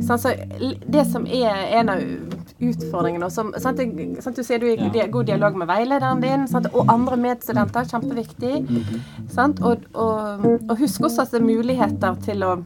[0.00, 0.34] Sånn, så
[0.90, 2.00] det som er en av
[2.60, 3.78] utfordringene, som sant,
[4.32, 8.66] Du sier du er i god dialog med veilederen din, sant, og andre medstudenter, kjempeviktig.
[9.28, 9.60] Sant?
[9.60, 12.56] Og, og, og husk også at det er muligheter til å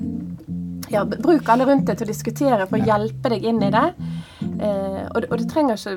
[0.91, 3.87] ja, Bruk alle rundt deg til å diskutere for å hjelpe deg inn i det.
[4.43, 5.97] Eh, og, det- og det trenger ikke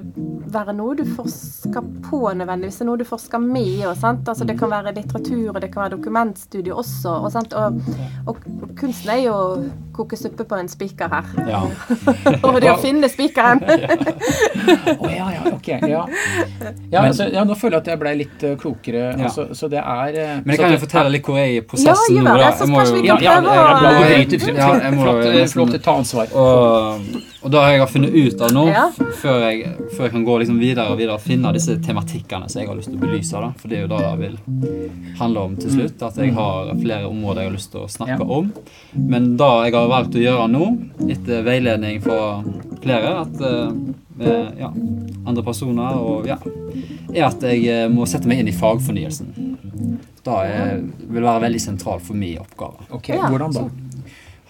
[0.53, 3.85] være noe du forsker på nødvendigvis, det er noe du forsker med.
[3.89, 4.27] Og, sant?
[4.31, 7.09] Altså, det kan være litteratur, og det kan være dokumentstudie også.
[7.23, 7.53] Og, sant?
[7.53, 7.81] Og,
[8.27, 8.37] og,
[8.79, 11.27] kunsten er jo å koke suppe på en spiker her.
[11.49, 11.61] Ja.
[12.47, 13.59] og det å finne spikeren.
[14.99, 15.67] Å ja, ja, ok.
[15.67, 16.05] Ja,
[16.91, 19.03] ja, Men- altså, ja nå føler jeg at jeg ble litt eh, klokere.
[19.17, 19.27] Ja.
[19.27, 21.59] Altså, så det er eh, Men jeg kan jo fortelle litt hvor jeg er i
[21.59, 22.33] Ja, prosessen gjør nå.
[22.37, 22.51] det, da.
[22.51, 23.93] så Jeg må kanskje jo- vi Ja, kan ja, prøve å-.
[24.59, 25.01] Ja, jeg må
[25.53, 26.33] Flott, eh, ta ansvar.
[26.33, 27.09] Og,
[27.43, 28.89] og har jeg funnet ut av nå, Ja.
[29.21, 32.61] før, jeg, før jeg kan gå liksom videre og videre og finne disse tematikkene som
[32.61, 34.37] jeg har lyst til å belyse, da, for det er jo det det vil
[35.19, 38.19] handle om til slutt, at jeg har flere områder jeg har lyst til å snakke
[38.19, 38.29] Ja.
[38.39, 38.51] om.
[38.95, 40.67] Men det jeg har valgt å gjøre nå,
[41.09, 42.43] etter veiledning fra
[42.81, 43.71] flere, at eh,
[44.19, 44.71] med ja,
[45.25, 46.37] andre personer, og ja,
[47.15, 49.57] er at jeg eh, må sette meg inn i fagfornyelsen.
[50.23, 50.39] Det
[51.09, 52.83] vil være veldig sentralt for min oppgave.
[52.91, 53.29] Ok, Ja.
[53.29, 53.63] Hvordan da?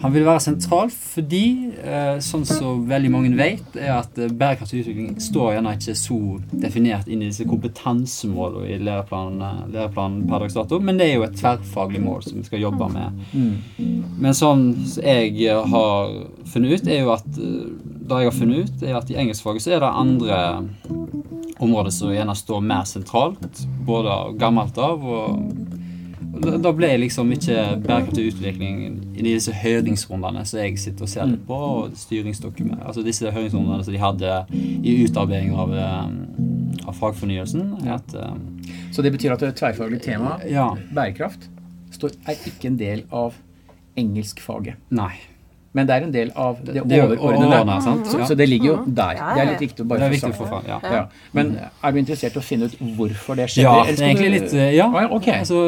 [0.00, 1.44] Han vil være sentral fordi,
[1.76, 6.20] eh, sånn som veldig mange vet, er at eh, bærekraftig utvikling står gjerne ikke så
[6.62, 11.26] definert inn i disse kompetansemålene i læreplanen, læreplanen per dags dato, men det er jo
[11.28, 13.20] et tverrfaglig mål som vi skal jobbe med.
[14.20, 16.16] Men sånn som jeg har
[16.48, 17.68] funnet ut, er jo at eh,
[18.10, 20.40] det jeg har funnet ut, er at i engelskfaget så er det andre
[21.60, 25.69] områder som gjerne står mer sentralt, både gammelt av og
[26.40, 28.76] da- ble ble liksom ikke bærekraftig utvikling
[29.16, 33.84] i disse høringsrundene som jeg sitter og ser litt på, og styringsdokument, altså disse høringsrundene
[33.84, 37.86] som de hadde i utarbeiding av, eh, av fagfornyelsen.
[37.86, 38.34] er At, eh,
[38.92, 40.74] Så det betyr at det tverrfaglige temaet, ja.
[40.92, 41.48] bærekraft,
[42.26, 43.34] er ikke en del av
[43.96, 44.76] engelskfaget.
[44.90, 45.14] Nei.
[45.72, 47.74] Men det er en del av det, er overordnede.
[48.10, 49.20] Så, så det ligger jo der.
[49.20, 50.38] Det er litt viktig å bare få viktig sagt.
[50.40, 50.64] få fram.
[50.66, 50.78] Ja.
[50.82, 51.02] Ja.
[51.36, 53.68] Men er du interessert i å finne ut hvorfor det skjedde?
[53.68, 54.88] Ja, det er egentlig litt eh, Ja.
[54.90, 55.28] Å, ja, ok.
[55.36, 55.62] Altså,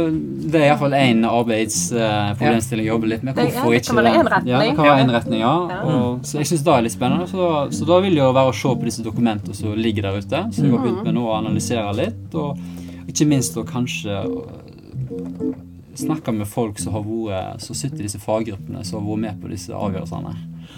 [0.50, 3.38] det er iallfall én arbeidsproblemstilling jeg jobber litt med.
[3.38, 4.50] Hvorfor ikke den-.
[4.50, 5.54] Ja, det kan være en retning, ja.
[5.70, 5.80] Ja.
[5.86, 7.30] Og, så jeg syns det er litt spennende.
[7.30, 10.18] Så, så da vil det jo være å se på disse dokumentene som ligger der
[10.18, 12.34] ute, Så jeg har begynt med nå å analysere litt.
[12.34, 12.58] Og
[13.06, 14.18] ikke minst å kanskje
[15.92, 19.20] øh, snakke med folk som har vært Som sitter i disse faggruppene, som har vært
[19.26, 20.34] med på disse avgjørelsene.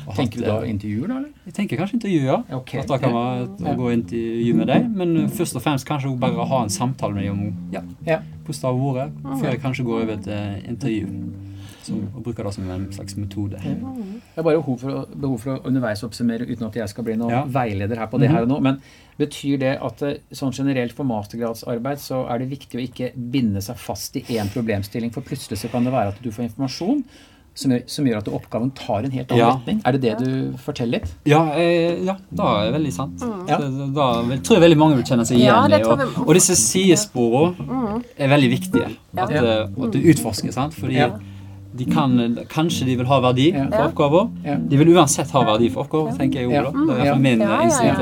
[0.09, 1.17] Og Tenker du da intervjuer, da?
[1.17, 1.31] eller?
[1.47, 2.43] Jeg tenker kanskje intervjuer.
[2.59, 2.81] Okay.
[2.81, 3.75] At da kan man Ja.
[3.75, 4.91] gå i intervju med deg.
[4.91, 8.19] Men først og fremst kanskje bare ha en samtale med dem om ja, Ja.
[8.45, 11.07] hvordan det har vært, før jeg kanskje går over til intervju.
[11.85, 13.59] Som, og bruker det som en slags metode.
[13.61, 13.73] Det
[14.41, 17.17] er bare behov for, å, behov for å underveis oppsummere uten at jeg skal bli
[17.21, 17.43] noen Ja.
[17.45, 18.61] veileder her på det her og nå.
[18.65, 18.81] Men
[19.21, 23.61] betyr det at eh, sånn generelt for mastergradsarbeid så er det viktig å ikke binde
[23.63, 27.05] seg fast i én problemstilling, for plutselig så kan det være at du får informasjon
[27.55, 29.51] som gjør, som gjør at oppgaven tar en helt annen Ja.
[29.55, 29.81] retning.
[29.87, 31.13] Er det det du forteller litt?
[31.31, 33.21] Ja, eh, ja, det er veldig sant.
[33.47, 33.59] Ja.
[33.61, 34.09] Det, da
[34.43, 35.85] tror jeg veldig mange vil kjenne seg igjen det i.
[35.85, 38.89] Og, og disse sidesporene er veldig viktige.
[39.15, 39.23] Ja.
[39.29, 40.75] At, eh, at du utforsker, sant.
[40.75, 41.13] Fordi Ja.
[41.77, 43.65] De kan, Kanskje de vil ha verdi Ja.
[43.71, 44.29] for oppgaver.
[44.45, 44.55] Ja.
[44.57, 46.51] De vil uansett ha verdi for oppgaver, tenker jeg.
[46.51, 46.63] Ja.
[46.63, 46.71] da.
[46.71, 47.15] Det er i Ja.
[47.15, 47.97] min Ja, ja, instinkt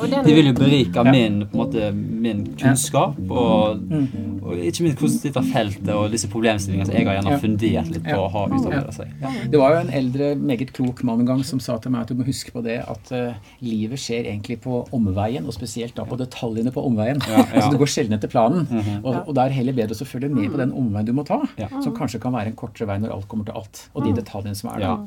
[0.00, 1.10] Fordi de vil jo berike Ja.
[1.10, 4.33] min, på måte, min kunnskap, og, Mm.
[4.44, 8.04] Og ikke minst hvordan dette feltet og disse problemstillingene som jeg har gjerne fundert litt
[8.04, 9.14] på å ha utarbeidet seg.
[9.22, 9.32] Ja.
[9.54, 12.12] Det var jo en eldre, meget klok mann en gang som sa til meg at
[12.12, 16.06] du må huske på det at uh, livet skjer egentlig på omveien, og spesielt da
[16.08, 17.22] på detaljene på omveien.
[17.24, 17.48] Ja, ja.
[17.56, 18.68] altså det går sjelden etter planen.
[18.68, 19.00] Mhm.
[19.02, 21.40] og, og det er heller bedre å følge med på den omveien du må ta,
[21.60, 21.70] Ja.
[21.80, 24.58] som kanskje kan være en kortere vei når alt kommer til alt, og de detaljene
[24.58, 25.04] som er der.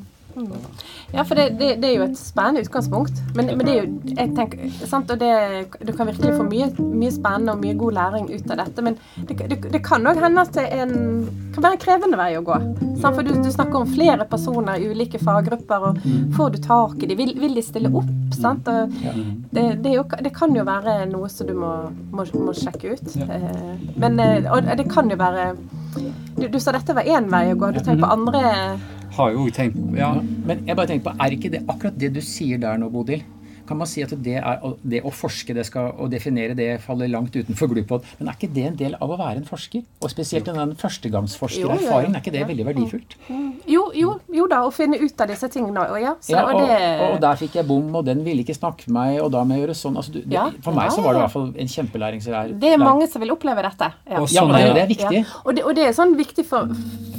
[1.13, 1.23] Ja.
[1.23, 3.21] For det, det, det er jo et spennende utgangspunkt.
[3.35, 5.11] Men, men det er jo jeg tenker, sant?
[5.13, 5.31] Og det,
[5.87, 8.85] Du kan virkelig få mye, mye spennende og mye god læring ut av dette.
[8.85, 8.97] Men
[9.29, 9.37] det,
[9.71, 10.93] det, kan òg hende at det en,
[11.55, 12.59] kan være en krevende vei å gå.
[13.01, 13.13] Sant?
[13.13, 15.89] For du, du snakker om flere personer, i ulike faggrupper.
[15.91, 16.03] og
[16.37, 17.17] Får du tak i dem?
[17.21, 18.11] Vil, vil de stille opp?
[18.37, 18.67] Sant?
[18.67, 18.93] Og
[19.53, 21.73] det, det, jo, det kan jo være noe som du må,
[22.13, 23.17] må, må sjekke ut.
[23.27, 25.51] Eh, Men, eh, og det kan jo være
[26.37, 27.71] du, du sa dette var én vei å gå.
[27.73, 28.41] Du tenker på andre
[29.17, 30.11] Har jo tenkt Ja.
[30.45, 33.23] Men jeg bare tenker på, er ikke det akkurat det du sier der nå, Bodil?
[33.67, 37.11] Kan man si at det, er, det å forske det skal, og definere det faller
[37.11, 38.05] langt utenfor Glupod?
[38.19, 39.83] Men er ikke det en del av å være en forsker?
[40.01, 43.17] Og spesielt den førstegangsforsker erfaring, førstegangsforskererfaringen, er ikke det veldig verdifullt?
[43.67, 45.85] Jo, jo, jo da, å finne ut av disse tingene.
[45.91, 48.45] Og ja, så, Ja, og, og det, og der fikk jeg bom, og den ville
[48.45, 49.99] ikke snakke med meg, og da må jeg gjøre sånn.
[49.99, 52.59] Altså, du, det, for meg så var det i hvert fall en kjempelæringslære.
[52.63, 53.91] det er mange som vil oppleve dette.
[54.07, 54.21] Ja.
[54.21, 55.23] Og sånn ja, det, er viktig.
[55.43, 56.71] Og, det, og det er sånn viktig for,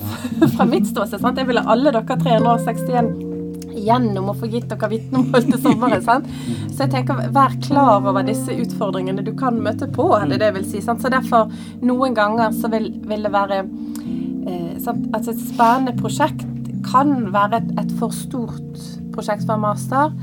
[0.56, 1.20] fra mitt ståsted.
[1.22, 1.40] sant?
[1.40, 3.37] Jeg ville alle dere 361
[3.84, 6.04] gjennom å få gitt dere vitnemål til sommeren.
[6.04, 6.28] sant?
[6.74, 10.10] Så jeg tenker, vær klar over disse utfordringene du kan møte på.
[10.28, 10.84] det det jeg vil si.
[10.84, 11.02] sant?
[11.02, 14.74] Så derfor, noen ganger så vil, vil det være eh?
[14.88, 16.46] Altså et spennende prosjekt
[16.86, 18.78] kan være et, et for stort
[19.12, 20.14] prosjekt for en master.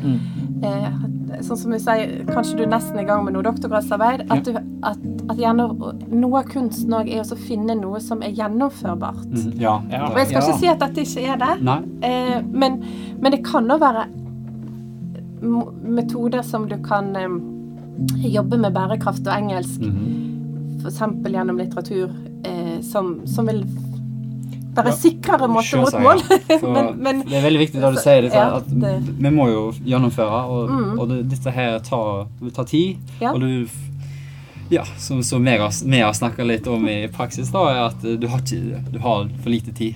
[0.64, 0.88] Eh,
[1.44, 4.26] sånn som du sier, kanskje du er nesten i gang med noe doktorgradsarbeid.
[4.32, 4.98] At, du, at,
[5.30, 5.38] at
[6.12, 9.26] noe av kunsten òg er å finne noe som er gjennomførbart.
[9.26, 9.82] Mm, Ja.
[9.92, 10.06] Ja.
[10.12, 10.48] Og jeg skal Ja.
[10.48, 12.84] ikke si at dette ikke er det, eh, men,
[13.20, 14.06] men det kan òg være
[15.84, 17.30] metoder som du kan eh,
[18.30, 20.82] jobbe med bærekraft og engelsk, Mhm.
[20.82, 21.00] f.eks.
[21.32, 22.10] gjennom litteratur,
[22.44, 23.64] eh, som, som vil
[24.84, 26.22] være sikrere måte mot mål.
[26.50, 26.58] ja.
[26.62, 29.10] Men, men det er veldig viktig da du sier det, Ja, det- Mm.
[29.24, 32.98] vi må jo gjennomføre, og, og det, dette her tar, tar tid.
[33.32, 33.68] Og du
[34.70, 38.02] Ja, som, som vi har, vi har snakka litt om i praksis, da, er at
[38.02, 39.94] du har, ikke, du har for lite tid.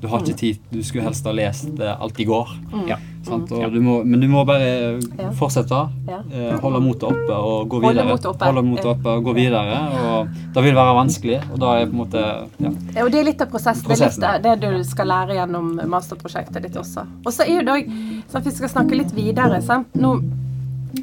[0.00, 0.36] Du har ikke Mm.
[0.38, 0.58] tid.
[0.70, 2.48] Du skulle helst ha lest alt i går.
[2.86, 2.96] Ja.
[3.26, 3.50] Sant?
[3.52, 5.00] Og du må, men du må bare
[5.34, 5.80] fortsette.
[6.08, 6.20] Ja.
[6.32, 8.06] eh, Holde motet oppe og gå Holde videre.
[8.12, 8.44] motet oppe.
[8.46, 8.90] Holde motet Ja.
[8.92, 9.80] oppe og gå videre.
[10.12, 12.22] Og det vil være vanskelig, og da er på en måte
[12.60, 12.70] ja.
[12.94, 13.88] Ja, og det er litt av prosessen.
[13.88, 17.04] Det er litt det du skal lære gjennom masterprosjektet ditt også.
[17.26, 19.60] Og så er jo det òg Vi skal snakke litt videre.
[19.62, 19.88] Sant?
[19.94, 20.22] Nå,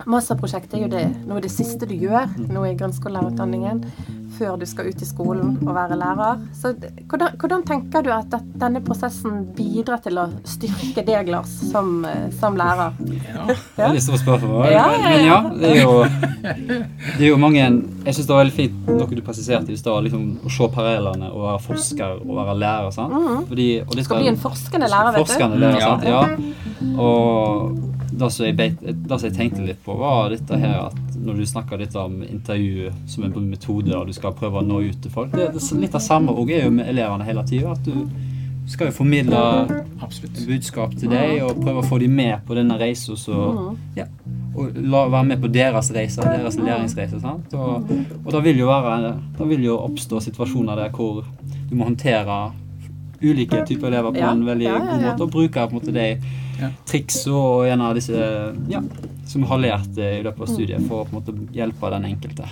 [0.05, 3.83] masterprosjektet er jo det, noe av det siste du gjør nå i grunnskolelærerutdanningen.
[4.35, 6.41] Før du skal ut i skolen og være lærer.
[6.59, 6.73] Så
[7.07, 12.25] hvordan, hvordan tenker du at denne prosessen bidrar til å styrke deg, Lars, som, eh,
[12.39, 12.97] som lærer?
[13.29, 13.45] Ja.
[13.77, 14.65] Veldig stort spørsmål.
[14.73, 15.37] Ja, ja, Men ja.
[15.61, 15.95] det er jo,
[17.17, 17.63] det er jo mange
[18.05, 21.31] Jeg syns det var veldig fint noe du presiserte i stad, liksom, å se parallellene
[21.31, 22.91] og være forsker og være lærer.
[22.93, 23.47] sant?
[23.49, 25.31] Fordi, og Du dette- skal bli en forskende lærer, vet du.
[25.31, 26.03] Forskende lærer, sant?
[26.03, 26.21] Ja.
[26.99, 27.79] Og
[28.19, 31.45] det som, jeg det som jeg tenkte litt på, var dette her at når du
[31.49, 35.11] snakker litt om intervju som en metode, og du skal prøve å nå ut til
[35.11, 37.73] folk det, det, Litt av samme òg er jo med elevene hele tida.
[37.75, 39.41] At du skal jo formidle
[40.01, 40.41] Absolutt.
[40.47, 43.17] budskap til deg og prøve å få dem med på denne reisa.
[43.19, 43.35] Så
[43.97, 44.07] ja,
[44.55, 47.19] og la, være med på deres reise, deres læringsreise.
[47.23, 47.53] Sant?
[47.53, 47.89] Og,
[48.23, 51.25] og det vil jo være Det vil jo oppstå situasjoner der hvor
[51.69, 52.39] du må håndtere
[53.21, 56.09] ulike typer elever på en veldig god måte, og bruke på en måte de
[56.59, 56.69] Ja.
[56.85, 58.13] triks og gjerne disse
[58.69, 58.81] ja,
[59.27, 62.47] som har lært i løpet av studiet, for å på en måte hjelpe den enkelte.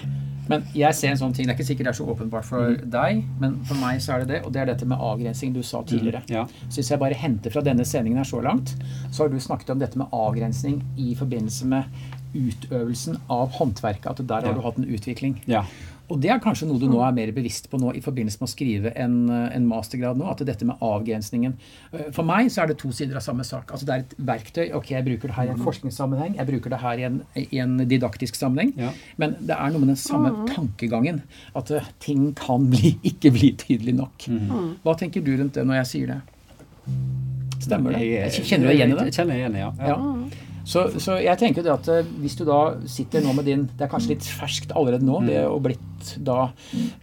[0.49, 2.73] Men jeg ser en sånn ting, det er ikke sikkert det er så åpenbart for
[2.83, 5.61] deg, men for meg så er det det, og det er dette med avgrensing du
[5.63, 6.19] sa tidligere.
[6.27, 6.43] Ja.
[6.67, 8.75] Så hvis jeg bare henter fra denne sendingen her så langt,
[9.09, 11.85] så har du snakket om dette med avgrensning i forbindelse med
[12.35, 14.53] utøvelsen av håndverket, at der har Ja.
[14.53, 15.39] du hatt en utvikling.
[15.47, 15.63] ja.
[16.13, 18.45] Og det er kanskje noe du nå er mer bevisst på nå i forbindelse med
[18.45, 21.55] å skrive en, eh, en mastergrad nå, at dette med avgrensningen
[21.91, 23.71] eh, For meg så er det to sider av samme sak.
[23.73, 24.67] Altså det er et verktøy.
[24.77, 27.59] Ok, jeg bruker det her i en forskningssammenheng, jeg bruker det her i en, i
[27.63, 28.75] en didaktisk sammenheng.
[28.77, 28.91] Ja.
[29.17, 31.23] Men det er noe med den samme tankegangen.
[31.57, 34.29] At eh, ting kan bli, ikke bli tydelig nok.
[34.85, 36.21] Hva tenker du rundt det når jeg sier det?
[37.63, 38.05] Stemmer det?
[38.05, 39.05] Jeg- Kjenner du deg igjen i det?
[39.09, 39.69] Jeg kjenner igjen, ja.
[39.87, 39.97] ja.
[40.63, 43.83] Så, så jeg tenker det at eh, hvis du da sitter nå med din Det
[43.83, 46.37] er kanskje litt ferskt allerede nå, det å blitt da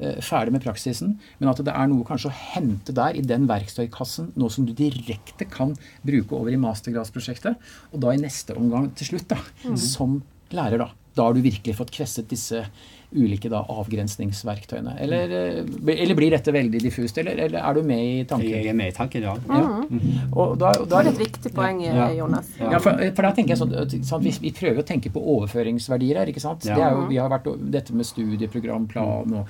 [0.01, 3.47] eh, ferdig med praksisen, men at det er noe kanskje å hente der i den
[3.51, 5.75] verktøykassen, noe som du direkte kan
[6.07, 9.41] bruke over i mastergradsprosjektet, og da i neste omgang til slutt, da,
[9.81, 10.21] som
[10.57, 10.91] lærer, da.
[11.17, 12.65] Da har du virkelig fått kvesset disse
[13.13, 14.93] ulike da, avgrensningsverktøyene.
[15.03, 18.49] Eller, eh, eller blir dette veldig diffust, eller, eller er du med i tanken?
[18.51, 19.35] Jeg er med i tanken, ja.
[19.49, 19.65] Ja.
[20.33, 22.09] Og da, Det da er et viktig poeng, Ja.
[22.15, 22.47] Jonas.
[22.61, 26.17] ja, for, for da tenker jeg sånn, at, vi, vi prøver å tenke på overføringsverdier
[26.23, 26.27] her.
[26.31, 26.63] ikke sant?
[26.63, 29.49] Det er jo, vi har vært dette med studieprogramplan og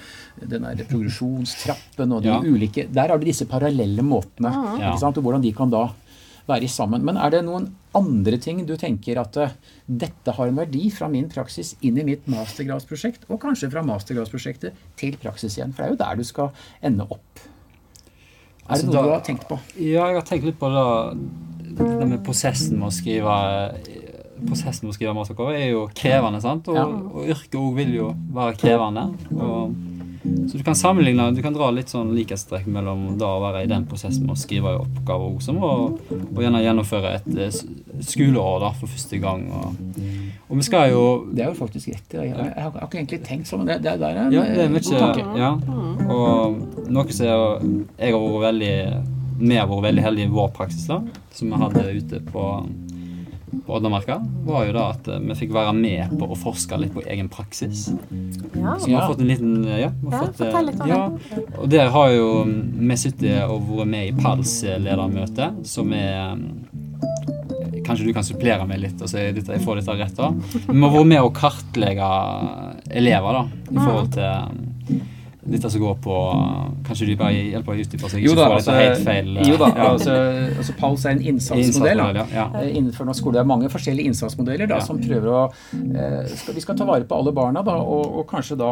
[0.49, 2.41] den der progresjonstrappen og de Ja.
[2.41, 4.51] ulike Der har du disse parallelle måtene.
[4.79, 5.19] Ikke sant?
[5.19, 5.91] Og hvordan de kan da
[6.51, 7.05] være sammen.
[7.07, 9.55] Men er det noen andre ting du tenker at eh,
[9.87, 14.77] dette har en verdi fra min praksis inn i mitt mastergradsprosjekt, og kanskje fra mastergradsprosjektet
[15.01, 15.73] til praksis igjen?
[15.75, 17.47] For det er jo der du skal ende opp.
[18.71, 19.57] Er Altså, det noe da- du har tenkt på?
[19.81, 23.39] Ja, jeg har tenkt litt på det, det med prosessen med å skrive
[24.41, 26.69] Prosessen med å skrive masteroppgave er jo krevende, sant?
[26.73, 26.85] Og, Ja.
[26.87, 29.03] og yrket òg vil jo være krevende.
[29.37, 29.75] Og,
[30.23, 33.69] så du kan sammenligne, du kan dra litt sånn likhetstrekk mellom da å være i
[33.71, 35.71] den prosessen med å skrive oppgaver også, òg, som å
[36.11, 37.61] og gjerne gjennomføre et eh,
[38.05, 39.47] skoleår da for første gang.
[39.57, 39.79] Og,
[40.51, 42.19] og vi skal jo Det er jo faktisk rett.
[42.19, 44.45] Jeg, jeg, jeg har ikke egentlig tenkt sånn, men det, det, der er en Ja,
[44.45, 45.25] det er mye god tanke.
[45.41, 45.55] Ja.
[46.11, 48.75] Og noe som jeg, jeg har vært veldig
[49.41, 51.01] Vi har vært veldig heldige i vår praksis, da,
[51.33, 52.47] som vi hadde ute på,
[53.67, 56.93] på Oddamarka, var jo da at eh, vi fikk være med på å forske litt
[56.95, 57.89] på egen praksis.
[58.55, 58.77] Ja.
[58.79, 59.09] Så vi har Ja.
[59.09, 61.11] fått en liten Ja, vi har Ja, fått, eh, fortell litt om ja,
[61.61, 66.37] Og der har jo vi sittet og vært med i PALS ledermøte, som er eh,
[67.85, 70.15] Kanskje du kan supplere meg litt, og så jeg, får dette rett.
[70.15, 70.29] da.
[70.69, 72.11] Vi har vært med å kartlegge
[72.95, 74.45] elever da, i forhold til eh,
[75.51, 76.15] dette som går på
[76.87, 78.19] Kanskje du bare hjelper å utdype seg?
[78.25, 79.29] Jo da, altså, helt feil.
[79.37, 79.83] eh, jo da ja.
[79.93, 80.13] altså,
[80.59, 81.99] altså PALS er en innsatsmodell.
[82.03, 82.07] Da.
[82.21, 82.25] ja.
[82.35, 82.47] ja.
[82.63, 84.85] Eh, Innenfor norsk skole det er mange forskjellige innsatsmodeller da, Ja.
[84.87, 88.25] som prøver å eh, skal, Vi skal ta vare på alle barna, da, og, og
[88.31, 88.71] kanskje da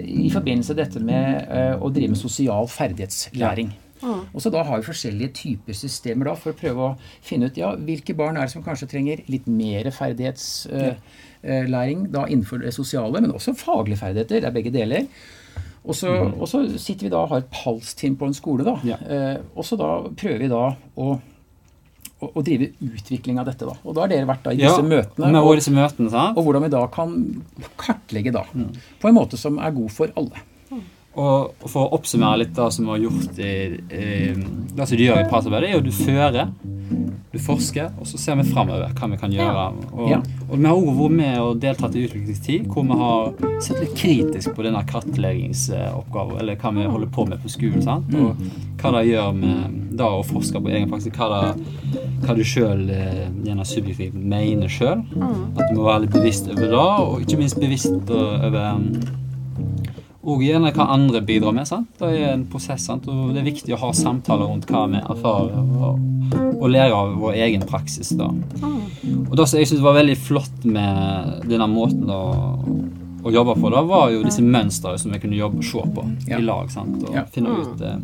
[0.00, 3.70] i forbindelse med dette med eh, å drive med sosial ferdighetslæring.
[4.00, 7.56] Og så da har vi forskjellige typer systemer da, for å prøve å finne ut
[7.60, 13.20] ja, hvilke barn er det som kanskje trenger litt mer ferdighetslæring da innenfor det sosiale,
[13.20, 14.40] men også faglige ferdigheter.
[14.40, 15.04] Det er begge deler.
[15.86, 18.64] Og så, og så sitter vi da og har et PALS-team på en skole.
[18.64, 18.96] da, Ja.
[19.00, 21.20] eh, Og så da prøver vi da å,
[22.20, 23.64] å, drive utvikling av dette.
[23.64, 23.72] da.
[23.84, 25.30] Og da har dere vært da i disse møtene.
[25.32, 26.36] Med og, disse møtene, sant?
[26.36, 27.16] og hvordan vi da kan
[27.80, 28.74] kartlegge da, Mm.
[29.00, 30.44] på en måte som er god for alle.
[31.16, 34.34] Og og for å oppsummere litt det som vi har gjort i, i
[34.76, 36.52] Det som du gjør i partsarbeidet, er jo du fører,
[37.32, 39.66] du forsker, og så ser vi framover hva vi kan gjøre.
[39.92, 40.16] Og, Ja.
[40.48, 43.94] og vi har også vært med og deltatt i utviklingstid, hvor vi har sett litt
[43.94, 47.82] kritisk på denne kartleggingsoppgaven, eller hva vi holder på med på skolen.
[47.82, 48.08] sant?
[48.08, 48.24] Mm.
[48.26, 48.36] Og
[48.82, 52.86] hva det gjør med da å forske på egen praksis, hva, det, hva du sjøl
[53.44, 55.04] gjerne subjektivt mener sjøl.
[55.56, 58.80] At du må være litt bevisst over det, og ikke minst bevisst over
[60.22, 61.66] og gjerne hva andre bidrar med.
[61.68, 61.88] sant?
[61.98, 63.06] Det er en prosess, sant?
[63.08, 67.14] og det er viktig å ha samtaler rundt hva vi erfarer, og, og lære av
[67.22, 68.10] vår egen praksis.
[68.18, 68.26] da.
[69.30, 72.20] Og det som jeg syns var veldig flott med denne måten å,
[73.24, 76.38] å jobbe på, da, var jo disse mønstrene som vi kunne jobbe, se på Ja.
[76.38, 76.70] i lag.
[76.70, 77.02] sant?
[77.08, 77.24] Og Ja.
[77.24, 77.96] finne ut eh,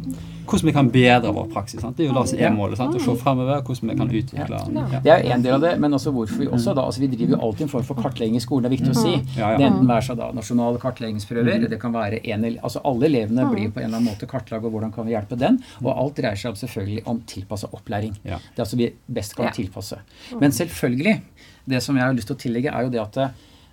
[0.47, 1.81] hvordan vi kan bedre vår praksis.
[1.81, 1.97] sant?
[1.97, 2.79] Det er jo det som er målet.
[2.79, 2.95] sant?
[2.97, 5.01] Å se fremover, hvordan vi kan utvikle ja.
[5.05, 7.11] Det er jo en del av det, men også hvorfor vi også da, altså Vi
[7.13, 9.15] driver jo alltid en form for kartlegging i skolen, det er viktig å si.
[9.17, 9.33] Mm.
[9.37, 9.59] Ja, ja.
[9.61, 13.73] Det enten være seg da nasjonale kartleggingsprøver, det kan være en, altså Alle elevene blir
[13.73, 15.61] på en eller annen måte kartlagt, og hvordan kan vi hjelpe den?
[15.83, 18.17] Og alt dreier seg selvfølgelig om tilpassa opplæring.
[18.23, 19.99] Det er altså vi best kan tilpasse.
[20.41, 21.21] Men selvfølgelig,
[21.67, 23.21] det som jeg har lyst til å tillegge, er jo det at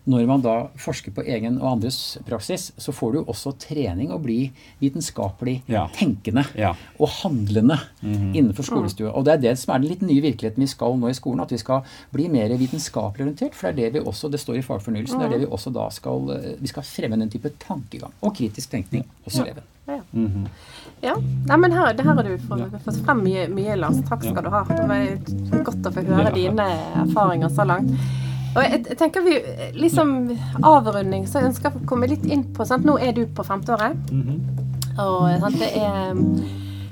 [0.06, 4.18] når man da forsker på egen og andres praksis, så får du også trening å
[4.22, 5.88] bli vitenskapelig Ja.
[5.96, 6.74] tenkende Ja.
[7.00, 9.14] og handlende innenfor skolestua.
[9.16, 11.42] Og det er det som er den litt nye virkeligheten vi skal nå i skolen,
[11.42, 13.54] at vi skal bli mer vitenskapelig orientert.
[13.56, 15.72] For det er det vi også, det står i fagfornyelsen, det er det vi også
[15.74, 19.64] da skal eh, Vi skal fremme den type tankegang og kritisk tenkning hos eleven.
[20.14, 20.48] Mhm.
[21.02, 23.98] Ja, Nei, men her, det her har du fått frem mye, mye, Lars.
[24.08, 24.64] Takk skal du ha.
[24.64, 26.68] Det var godt å få høre dine
[27.04, 27.92] erfaringer så langt.
[28.56, 29.38] Og jeg, jeg tenker vi,
[29.82, 30.12] liksom
[30.64, 32.86] Avrunding, så ønsker jeg å komme litt inn på sant?
[32.86, 33.98] Nå er du på femteåret.
[34.12, 34.60] Mhm.
[35.02, 36.14] Og sant, det er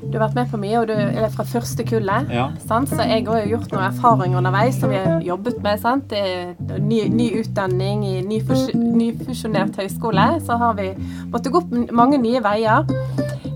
[0.02, 2.32] Du har vært med på mye, og du er fra første kullet.
[2.34, 2.48] Ja.
[2.66, 5.80] Så jeg har jo gjort noen erfaringer underveis som vi har jobbet med.
[5.80, 6.10] Sant?
[6.10, 10.26] Det ny, ny utdanning i nyfus- nyfusjonert høyskole.
[10.44, 10.90] Så har vi
[11.32, 12.84] måttet gå opp mange nye veier.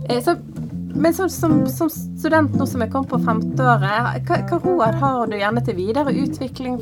[0.07, 0.37] Eh, Så,
[0.95, 5.25] men som, som, som student nå som jeg kom på femteåret, hva, hva råd har
[5.27, 6.77] du gjerne til videre utvikling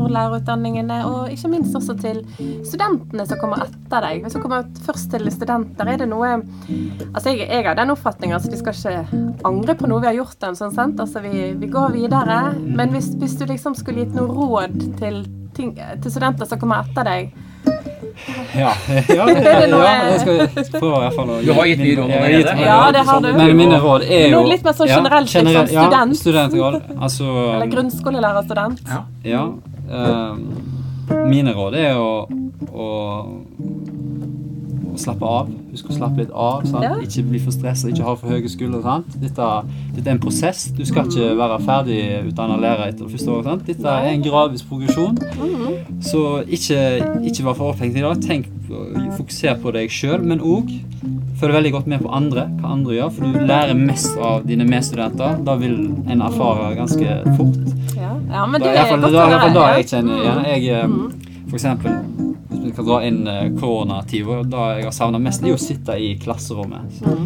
[0.00, 2.22] for lærerutdanningene, og ikke minst også til
[2.68, 4.22] studentene som kommer etter deg?
[4.24, 6.32] Hvis du kommer først til studenter, er det noe
[7.12, 10.18] Altså, jeg, jeg har den oppfatninga at vi skal ikke angre på noe vi har
[10.22, 11.00] gjort, den, sånn sent.
[11.02, 12.40] Altså, vi, vi går videre.
[12.62, 15.22] Men hvis, hvis du liksom skulle gitt noe råd til,
[15.56, 17.32] ting, til studenter som kommer etter deg,
[18.52, 18.72] Ja,
[19.16, 22.54] ja, jeg skal prøve i hvert fall å Du har gitt mye råd allerede.
[22.66, 23.28] Ja, det har du.
[23.38, 26.12] Men mine råd er jo Noe litt mer sånn generelt, liksom, generelt- student.
[26.12, 26.98] Ja, studentråd.
[27.06, 29.00] Altså eller grunnskolelærerstudent Ja.
[29.24, 29.44] Ja.
[29.90, 30.44] Ehm,
[31.28, 32.26] mine råd er å,
[32.72, 32.86] å,
[34.92, 35.50] å slappe av.
[35.72, 36.66] Husk å slappe litt av.
[36.68, 36.84] Sant?
[36.84, 36.92] Ja.
[37.00, 38.82] Ikke bli for stressa, ikke ha for høye skuldre.
[38.84, 39.16] Sant?
[39.22, 39.48] Dette,
[39.96, 40.66] dette er en prosess.
[40.76, 43.48] Du skal ikke være ferdig utdanna lærer etter det første året.
[43.50, 43.66] Sant?
[43.70, 45.16] Dette er en gradvis progresjon.
[46.04, 46.80] Så ikke,
[47.24, 48.20] ikke vær for opphengt i dag.
[48.24, 48.50] Tenk,
[49.18, 50.70] Fokuser på deg sjøl, men òg
[51.40, 53.10] følg veldig godt med på andre, hva andre gjør.
[53.16, 55.40] For du lærer mest av dine medstudenter.
[55.44, 55.74] Da vil
[56.12, 57.58] en erfare ganske fort.
[58.32, 60.34] Ja, men Da det er godt da, å jeg kjenner Ja.
[60.54, 60.88] Jeg, eh,
[61.48, 61.98] for eksempel,
[62.52, 65.96] hvis vi kan dra inn eh, koronatida, da jeg har savna mest, er å sitte
[66.00, 66.92] i klasserommet.
[66.98, 67.16] Så,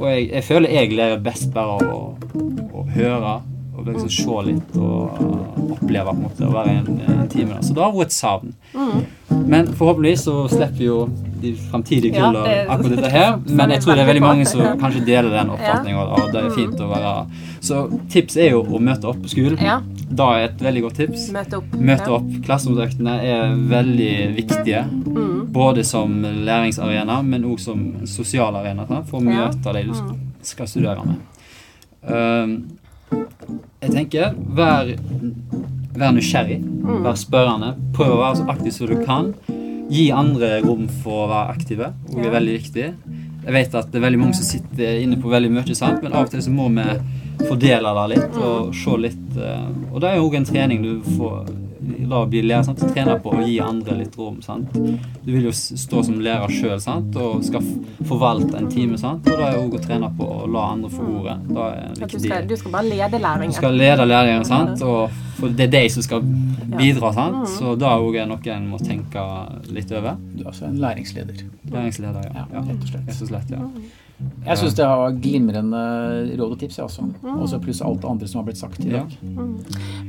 [0.00, 2.02] og jeg, jeg føler jeg lærer best bare av å,
[2.74, 3.38] å høre
[3.80, 7.54] og liksom se litt og eh, oppleve på en måte å være en, time.
[7.54, 7.62] Da.
[7.62, 8.54] Så det har vært et savn.
[9.50, 10.96] Men forhåpentligvis så slipper jo
[11.40, 13.36] de fremtidige Ja, kullene det- akkurat dette her.
[13.60, 16.02] Men jeg tror det er veldig mange som kanskje deler den oppfatninga.
[16.18, 17.14] Og det er fint å være
[17.64, 19.56] Så tips er jo å møte opp på skolen.
[20.10, 21.28] Da er et veldig godt tips.
[21.32, 21.74] møte opp.
[21.78, 22.16] Møte Ja.
[22.16, 22.30] opp.
[23.22, 24.84] Er veldig viktige.
[25.06, 25.52] Mm.
[25.52, 28.86] Både som læringsarena, men òg som sosial arena.
[29.06, 29.22] For å.
[29.22, 29.34] Mm.
[29.36, 29.94] møte de du
[30.42, 31.16] skal studere med.
[32.02, 32.62] Uh,
[33.82, 34.96] jeg tenker, vær,
[35.94, 36.60] vær nysgjerrig.
[36.62, 37.02] Mm.
[37.04, 37.74] Vær spørrende.
[37.92, 39.34] Prøv å være så aktiv som du kan.
[39.90, 42.84] Gi andre rom for å være aktive, det er veldig viktig.
[43.40, 46.02] Jeg vet at det er veldig mange som sitter inne på veldig mye, sant?
[46.02, 46.84] men av og til så må vi
[47.48, 49.36] fordele det litt og se litt.
[49.36, 51.50] eh, Og det er jo òg en trening du får
[52.10, 52.64] da bli lærer.
[52.66, 52.80] Sant?
[52.94, 54.40] Trene på å gi andre litt rom.
[54.42, 54.72] Sant?
[54.74, 56.76] Du vil jo stå som lærer sjøl
[57.20, 57.64] og skal
[58.08, 58.98] forvalte en time.
[59.00, 59.26] Sant?
[59.30, 61.38] Og da er òg å trene på å la andre få ordet.
[61.48, 62.20] Da er At du viktig.
[62.26, 63.54] skal, du skal bare lede læringen.
[63.54, 64.82] Du skal lede læringen, sant?
[64.82, 66.20] og for det er de som skal
[66.76, 67.12] bidra.
[67.16, 67.48] Sant?
[67.56, 69.24] Så da òg er noe en må tenke
[69.72, 70.16] litt over.
[70.34, 71.44] Du er altså en læringsleder.
[71.70, 72.30] Læringsleder, ja.
[72.34, 72.60] Ja, ja.
[72.68, 73.06] rett og slett.
[73.08, 73.64] Rett og slett, ja.
[74.46, 75.80] Jeg syns det var glimrende
[76.40, 77.04] råd og tips, jeg også.
[77.36, 79.02] Også pluss alt det andre som har blitt sagt i Ja.
[79.04, 79.18] dag.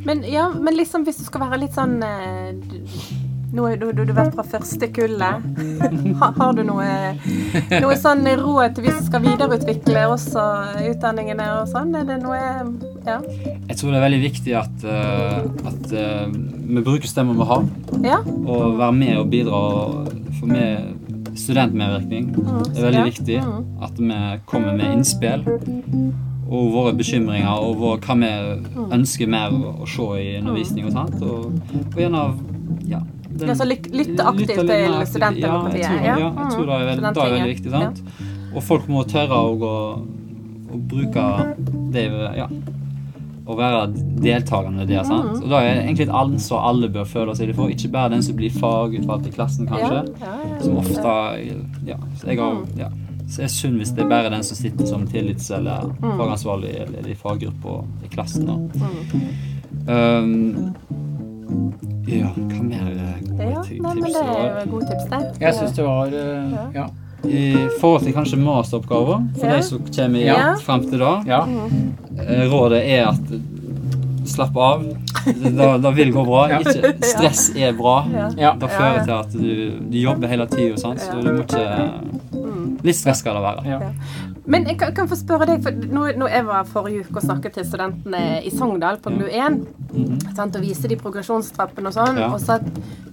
[0.06, 3.90] Men, ja, men liksom hvis du skal være litt sånn eh, du- Nå har du,
[3.92, 5.42] du, du vært fra første kullet.
[6.22, 6.86] Har, har du noe,
[7.84, 10.46] noe sånn råd til hvis du skal videreutvikle også
[10.88, 11.92] utdanningene og sånn?
[12.00, 12.40] Er det noe
[13.04, 13.18] Ja?
[13.68, 17.68] Jeg tror det er veldig viktig at, eh, at eh, vi bruker stemmen vi har,
[18.08, 18.22] ja?
[18.24, 19.62] og være med og bidra.
[20.40, 20.96] For meg,
[21.38, 23.38] studentmedvirkning Det er veldig viktig.
[23.82, 25.46] At vi kommer med innspill.
[26.52, 28.32] Og våre bekymringer og vår, hva vi
[28.98, 31.22] ønsker mer å, se i undervisning og sånt.
[31.24, 31.54] Og,
[31.96, 32.24] og gjerne
[32.92, 33.00] ja,
[33.32, 36.04] den- Altså lyt- lytte aktivt lytte til studentdemokratiet.
[36.04, 36.32] Ja, Ja.
[36.36, 37.72] jeg tror det er veldig, det er veldig viktig.
[37.72, 38.04] sant?
[38.54, 39.76] Og folk må tørre å, gå,
[40.76, 41.56] å bruke
[41.94, 42.06] det
[42.38, 42.48] ja,
[43.48, 43.88] å være
[44.22, 45.04] deltakende der.
[45.04, 45.32] sant?
[45.38, 45.44] Mm.
[45.44, 47.68] Og da er det egentlig et ansvar alle bør føle seg for.
[47.70, 50.04] Ikke bare den som blir fagutvalgt i klassen, kanskje.
[50.22, 50.60] Ja, ja, ja.
[50.62, 51.16] Som ofte
[51.86, 51.98] Ja.
[52.18, 52.90] Så jeg har ja.
[53.32, 56.18] Så det er synd hvis det er bare den som sitter som tillits- eller Mm.
[56.20, 58.46] fagansvarlig eller i faggruppa i klassen.
[58.46, 58.58] da.
[59.88, 60.76] Um,
[62.08, 64.14] ja, hva mer eh, gode Ja, nei, men tips?
[64.14, 65.22] det er jo gode tips, det.
[65.42, 66.88] Jeg syns det var eh, Ja.
[67.24, 69.56] I forhold til kanskje masteroppgaver, for Ja.
[69.58, 70.56] de som kommer Ja.
[70.58, 71.46] fram til da, ja.
[72.28, 73.34] Eh, rådet er at
[74.32, 74.84] slapp av.
[75.26, 76.44] Det, det vil gå bra.
[76.50, 76.60] Ja.
[76.60, 77.96] Ikke, stress er bra.
[78.08, 79.04] Det fører ja.
[79.06, 81.66] til at du, du jobber hele tida, så du må ikke
[82.82, 83.66] Litt stress skal det være.
[83.70, 83.92] ja.
[84.46, 87.24] Men jeg kan, kan få spørre deg, for nå, nå jeg var forrige uke og
[87.28, 89.60] snakket til studentene i Sogndal på GLU1
[90.36, 92.20] sant, og viste de progresjonstrappene og sånn, Mhm.
[92.22, 92.30] Ja.
[92.34, 92.64] og sa at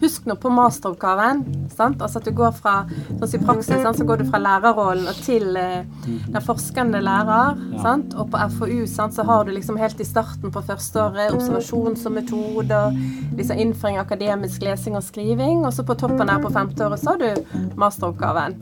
[0.00, 1.42] husk nå på masteroppgaven,
[1.74, 2.86] sant, altså at du går fra,
[3.18, 7.02] sånn som i praksis, sant, så går du fra lærerrollen og til eh, den forskende
[7.02, 7.72] lærer, Mhm.
[7.74, 7.82] Ja.
[7.82, 11.96] sant, og på FoU sant, så har du liksom helt i starten på førsteåret observasjon
[11.96, 12.92] som metode, og
[13.36, 17.18] liksom innføring akademisk lesing og skriving, og så på toppen her på femteåret så har
[17.18, 17.44] du
[17.76, 18.54] masteroppgaven.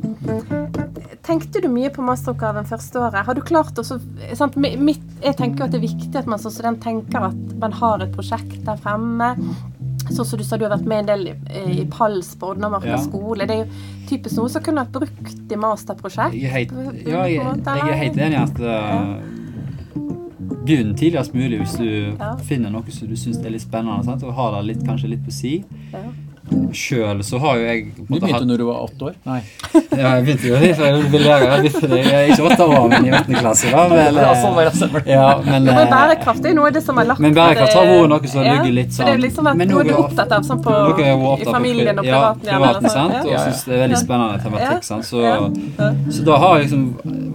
[1.22, 3.24] Tenkte du mye på masteroppgaven første året?
[3.26, 4.00] Har du klart å så-
[4.34, 7.34] sant, mitt, Jeg tenker jo at det er viktig at man som student tenker at
[7.58, 9.36] man har et prosjekt der fremme.
[10.10, 12.86] Sånn som du sa, du har vært med en del i, i PALS på Odnamarka
[12.86, 12.96] Ja.
[12.96, 13.46] skole.
[13.46, 13.70] Det er jo
[14.08, 16.32] typisk noe som kunne vært brukt i masterprosjekt.
[16.40, 16.70] Jeg
[17.06, 19.16] ja, jeg, er helt enig i at uh,
[20.66, 22.36] Begynn tidligst mulig hvis du Ja.
[22.36, 24.22] finner noe som du syns er litt spennende, sant?
[24.22, 25.64] og har det litt, kanskje litt på si.
[25.92, 25.98] Ja.
[26.76, 29.14] Sjøl så har jo jeg på Du begynte hatt- når du var åtte år?
[29.26, 29.38] Nei.
[29.96, 31.46] Ja, jeg begynte jo litt, jeg vil lære.
[31.46, 33.88] Jeg begynte- Jeg er ikke åtte år, men i åttende klasse, da.
[33.88, 36.98] Men, Ja, sånn det, ja, men, men eh, bærekraft er jo noe av det som
[36.98, 39.22] er lagt Men bærekraft har vært noe som har ligget litt for Det er sånn-
[39.26, 40.74] liksom at Men noe du er opptatt av sånn på,
[41.40, 42.46] i familien og ja, privaten.
[42.46, 43.12] ja, privaten, sånn.
[43.12, 43.26] sant?
[43.26, 44.76] Og syns det er veldig spennende tematikk.
[44.76, 44.80] Ja.
[44.80, 45.04] Sant?
[45.04, 45.18] Så,
[46.12, 46.84] så da har liksom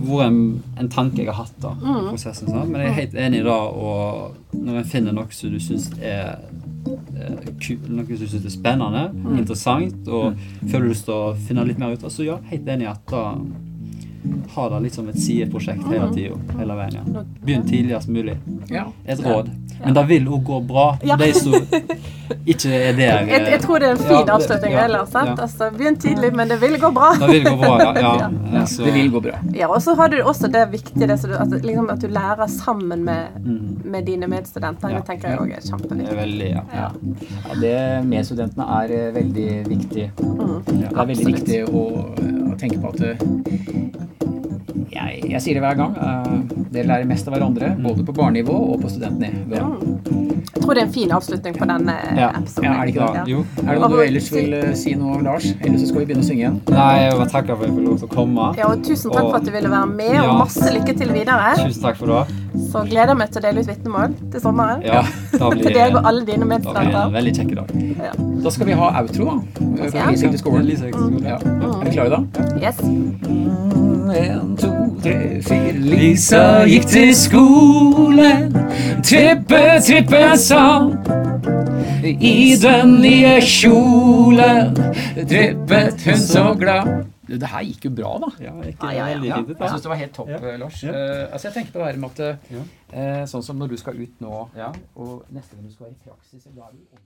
[0.08, 1.97] vært en, en tanke jeg har hatt da, Mm.
[1.97, 2.47] i prosessen.
[2.47, 2.69] Sant?
[2.69, 6.40] Men jeg er helt enig da, og når en finner noe som du syns er
[7.16, 7.50] eh,
[7.90, 9.38] noe som du synes er spennende, Mm.
[9.38, 10.36] interessant, og
[10.68, 13.06] føler lyst til å finne litt mer ut av, så ja, helt enig i at
[13.08, 13.36] da
[14.56, 16.14] ha det litt som et sideprosjekt hele Mm.
[16.16, 16.58] tida.
[16.60, 17.14] Hele veien.
[17.14, 17.24] Ja.
[17.45, 18.38] Begynn tidligst mulig.
[18.70, 18.88] Ja.
[19.06, 19.49] Et råd.
[19.86, 20.97] Men det vil òg gå bra.
[21.03, 21.15] Ja.
[21.17, 21.53] De som
[22.47, 24.71] ikke er der Jeg, jeg tror det er en fin Ja, avslutning.
[24.73, 25.27] ja, ellers, sant?
[25.34, 25.36] ja.
[25.43, 27.09] Altså, Begynn tidlig, men det vil gå bra.
[27.19, 28.13] Det vil gå bra, ja.
[28.21, 28.29] ja.
[28.53, 28.65] Ja.
[28.65, 29.39] Så- Det vil gå bra.
[29.57, 32.47] Ja, og så har du også det viktige det, du, at, liksom, at du lærer
[32.47, 33.82] sammen med, Mm.
[33.86, 34.89] med dine medstudenter.
[34.89, 34.97] Ja.
[34.97, 36.17] Det tenker jeg òg er kjempeviktig.
[36.17, 36.61] veldig, ja.
[36.73, 36.88] Ja.
[37.49, 40.11] ja, det med studentene er eh, veldig viktig.
[40.19, 40.63] Mm.
[40.65, 41.36] Det er veldig Absolutt.
[41.36, 41.86] viktig å,
[42.53, 44.30] å tenke på at eh,
[44.92, 45.96] jeg, jeg sier det hver gang.
[45.96, 49.62] Uh, dere lærer mest av hverandre, både på barnenivå og på studentnivå.
[50.52, 52.30] Jeg tror det er en fin avslutning på denne Ja.
[52.38, 52.66] episoden.
[52.68, 53.22] Ja, er det ikke det?
[53.22, 53.46] Ja, jo.
[53.62, 55.48] Er det noe du ellers vil eh, si noe, Lars?
[55.62, 56.60] Ellers skal vi begynne å synge igjen.
[56.70, 58.48] Nei, jeg vil bare takke for at jeg fikk lov til å komme.
[58.60, 60.38] Ja, og tusen takk for at du ville være med, og Ja.
[60.44, 61.52] masse lykke til videre.
[61.62, 62.41] Tusen takk for det.
[62.72, 64.82] Så gleder jeg meg til å dele ut vitnemål til sommeren.
[64.84, 65.02] Ja,
[65.38, 67.12] da blir Til deg og alle dine da blir det en medstudenter.
[67.16, 67.72] veldig kjekk dag.
[68.02, 68.12] Ja.
[68.43, 69.36] Da skal vi ha outro, da.
[69.95, 70.10] Ja.
[70.12, 70.66] Lise skolen.
[70.68, 71.24] Lise skolen.
[71.26, 71.38] Ja.
[71.39, 72.49] Er vi klare da?
[72.60, 72.82] Yes.
[74.12, 74.72] En, to,
[75.04, 75.16] tre,
[75.47, 75.72] fire.
[75.80, 78.52] Lisa gikk til skolen,
[79.08, 80.91] trippe, trippe sang.
[82.02, 84.72] I den nye kjolen
[85.30, 86.89] Trippet hun så glad.
[87.39, 88.29] Det her gikk jo bra, da.
[88.43, 89.23] Ja, det Ja, ja, ja.
[89.23, 90.38] Ja, jeg syns det var helt topp, Ja.
[90.38, 90.84] eh, Lars.
[90.84, 90.91] Ja.
[90.91, 92.63] Eh, altså jeg tenker på det her med at uh, Ja.
[92.91, 94.71] eh, Sånn som når du skal ut nå, Ja.
[94.95, 96.97] og neste gang du skal være i praksis da er du